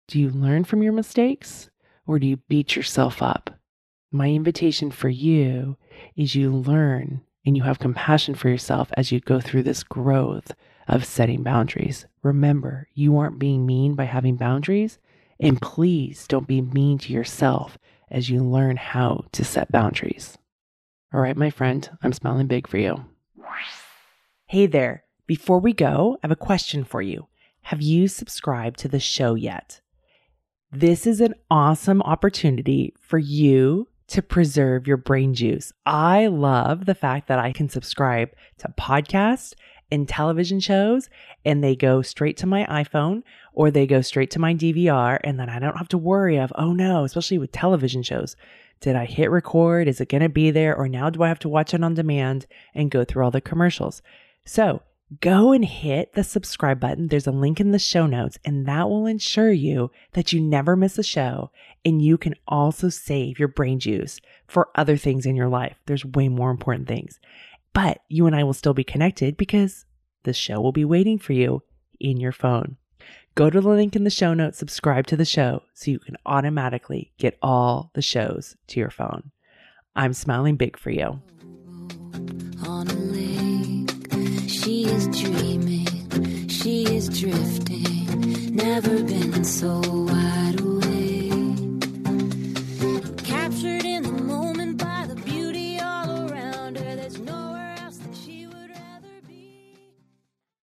Do 0.08 0.20
you 0.20 0.30
learn 0.30 0.64
from 0.64 0.84
your 0.84 0.94
mistakes 0.94 1.70
or 2.06 2.20
do 2.20 2.28
you 2.28 2.38
beat 2.48 2.76
yourself 2.76 3.22
up? 3.22 3.56
my 4.16 4.30
invitation 4.30 4.90
for 4.92 5.10
you 5.10 5.78
is 6.16 6.36
you 6.36 6.52
learn 6.52 7.22
and 7.46 7.56
you 7.56 7.64
have 7.64 7.80
compassion 7.80 8.34
for 8.34 8.50
yourself 8.50 8.90
as 8.96 9.12
you 9.12 9.20
go 9.20 9.40
through 9.40 9.64
this 9.64 9.84
growth 9.84 10.54
of 10.88 11.06
setting 11.06 11.44
boundaries. 11.44 12.06
Remember, 12.24 12.88
you 12.94 13.18
aren't 13.18 13.40
being 13.40 13.66
mean 13.66 13.96
by 13.96 14.06
having 14.06 14.36
boundaries. 14.36 15.00
And 15.40 15.62
please 15.62 16.28
don't 16.28 16.48
be 16.48 16.62
mean 16.62 16.98
to 17.00 17.14
yourself 17.14 17.78
as 18.10 18.30
you 18.30 18.44
learn 18.44 18.78
how 18.78 19.26
to 19.34 19.44
set 19.44 19.72
boundaries. 19.72 20.38
All 21.14 21.20
right, 21.20 21.36
my 21.36 21.50
friend, 21.50 21.90
I'm 22.02 22.14
smiling 22.14 22.48
big 22.48 22.68
for 22.68 22.78
you. 22.78 23.06
Hey 24.48 24.68
there. 24.68 25.04
Before 25.28 25.60
we 25.60 25.74
go, 25.74 26.18
I 26.24 26.28
have 26.28 26.32
a 26.32 26.36
question 26.36 26.84
for 26.84 27.02
you. 27.02 27.28
Have 27.64 27.82
you 27.82 28.08
subscribed 28.08 28.78
to 28.80 28.88
the 28.88 29.00
show 29.00 29.34
yet? 29.34 29.82
This 30.72 31.08
is 31.08 31.20
an 31.20 31.34
awesome 31.50 32.02
opportunity 32.04 32.94
for 33.02 33.18
you 33.18 33.88
to 34.08 34.22
preserve 34.22 34.88
your 34.88 34.98
brain 34.98 35.34
juice. 35.34 35.74
I 35.86 36.28
love 36.28 36.86
the 36.86 36.94
fact 36.94 37.28
that 37.28 37.40
I 37.40 37.52
can 37.52 37.70
subscribe 37.70 38.30
to 38.60 38.74
podcasts 38.80 39.56
and 39.92 40.08
television 40.08 40.60
shows 40.60 41.10
and 41.44 41.64
they 41.64 41.76
go 41.76 42.02
straight 42.02 42.38
to 42.38 42.48
my 42.48 42.66
iPhone 42.66 43.24
or 43.54 43.72
they 43.72 43.86
go 43.86 44.02
straight 44.02 44.32
to 44.32 44.40
my 44.40 44.54
DVR 44.54 45.20
and 45.24 45.40
then 45.40 45.50
I 45.50 45.60
don't 45.60 45.78
have 45.78 45.90
to 45.90 45.98
worry 45.98 46.38
of, 46.38 46.52
oh 46.56 46.74
no, 46.74 47.04
especially 47.04 47.38
with 47.38 47.52
television 47.52 48.04
shows. 48.04 48.36
Did 48.82 48.96
I 48.96 49.06
hit 49.06 49.32
record? 49.32 49.88
Is 49.88 50.02
it 50.02 50.10
going 50.10 50.22
to 50.22 50.30
be 50.30 50.52
there? 50.52 50.76
Or 50.76 50.88
now 50.88 51.10
do 51.10 51.24
I 51.24 51.28
have 51.28 51.40
to 51.40 51.50
watch 51.50 51.74
it 51.74 51.84
on 51.84 51.94
demand 51.94 52.46
and 52.74 52.92
go 52.92 53.04
through 53.04 53.24
all 53.24 53.32
the 53.32 53.42
commercials? 53.42 54.02
So 54.46 54.82
go 55.22 55.52
and 55.52 55.64
hit 55.64 56.14
the 56.14 56.24
subscribe 56.24 56.80
button. 56.80 57.08
There's 57.08 57.28
a 57.28 57.32
link 57.32 57.60
in 57.60 57.72
the 57.72 57.80
show 57.80 58.06
notes, 58.06 58.38
and 58.44 58.68
that 58.68 58.90
will 58.90 59.06
ensure 59.06 59.52
you 59.52 59.92
that 60.14 60.34
you 60.34 60.42
never 60.42 60.76
miss 60.76 60.98
a 60.98 61.04
show. 61.04 61.52
And 61.84 62.02
you 62.02 62.18
can 62.18 62.36
also 62.48 62.90
save 62.90 63.40
your 63.40 63.48
brain 63.48 63.80
juice 63.80 64.20
for 64.48 64.70
other 64.76 64.98
things 64.98 65.26
in 65.26 65.36
your 65.36 65.50
life. 65.50 65.78
There's 65.86 66.06
way 66.06 66.30
more 66.30 66.52
important 66.52 66.88
things. 66.88 67.20
But 67.76 68.00
you 68.08 68.26
and 68.26 68.34
I 68.34 68.46
will 68.46 68.54
still 68.54 68.74
be 68.74 68.86
connected 68.86 69.36
because 69.36 69.86
the 70.24 70.32
show 70.32 70.62
will 70.62 70.72
be 70.72 70.86
waiting 70.86 71.20
for 71.20 71.34
you 71.34 71.62
in 72.00 72.16
your 72.16 72.32
phone. 72.32 72.78
Go 73.36 73.50
to 73.50 73.60
the 73.60 73.68
link 73.68 73.98
in 73.98 74.06
the 74.06 74.10
show 74.10 74.34
notes, 74.34 74.58
subscribe 74.58 75.08
to 75.08 75.18
the 75.18 75.26
show 75.26 75.62
so 75.74 75.92
you 75.92 76.00
can 76.00 76.16
automatically 76.26 77.12
get 77.18 77.38
all 77.42 77.92
the 77.94 78.02
shows 78.02 78.56
to 78.68 78.80
your 78.80 78.90
phone. 78.90 79.32
I'm 79.94 80.14
smiling 80.14 80.56
big 80.56 80.78
for 80.78 80.90
you. 80.90 81.22
on 82.66 82.88
a 82.88 82.94
lake. 82.94 84.50
She 84.50 84.86
is 84.86 85.08
dreaming, 85.10 86.48
she 86.48 86.84
is 86.86 87.10
drifting, 87.10 88.56
never 88.56 89.04
been 89.04 89.44
so 89.44 89.82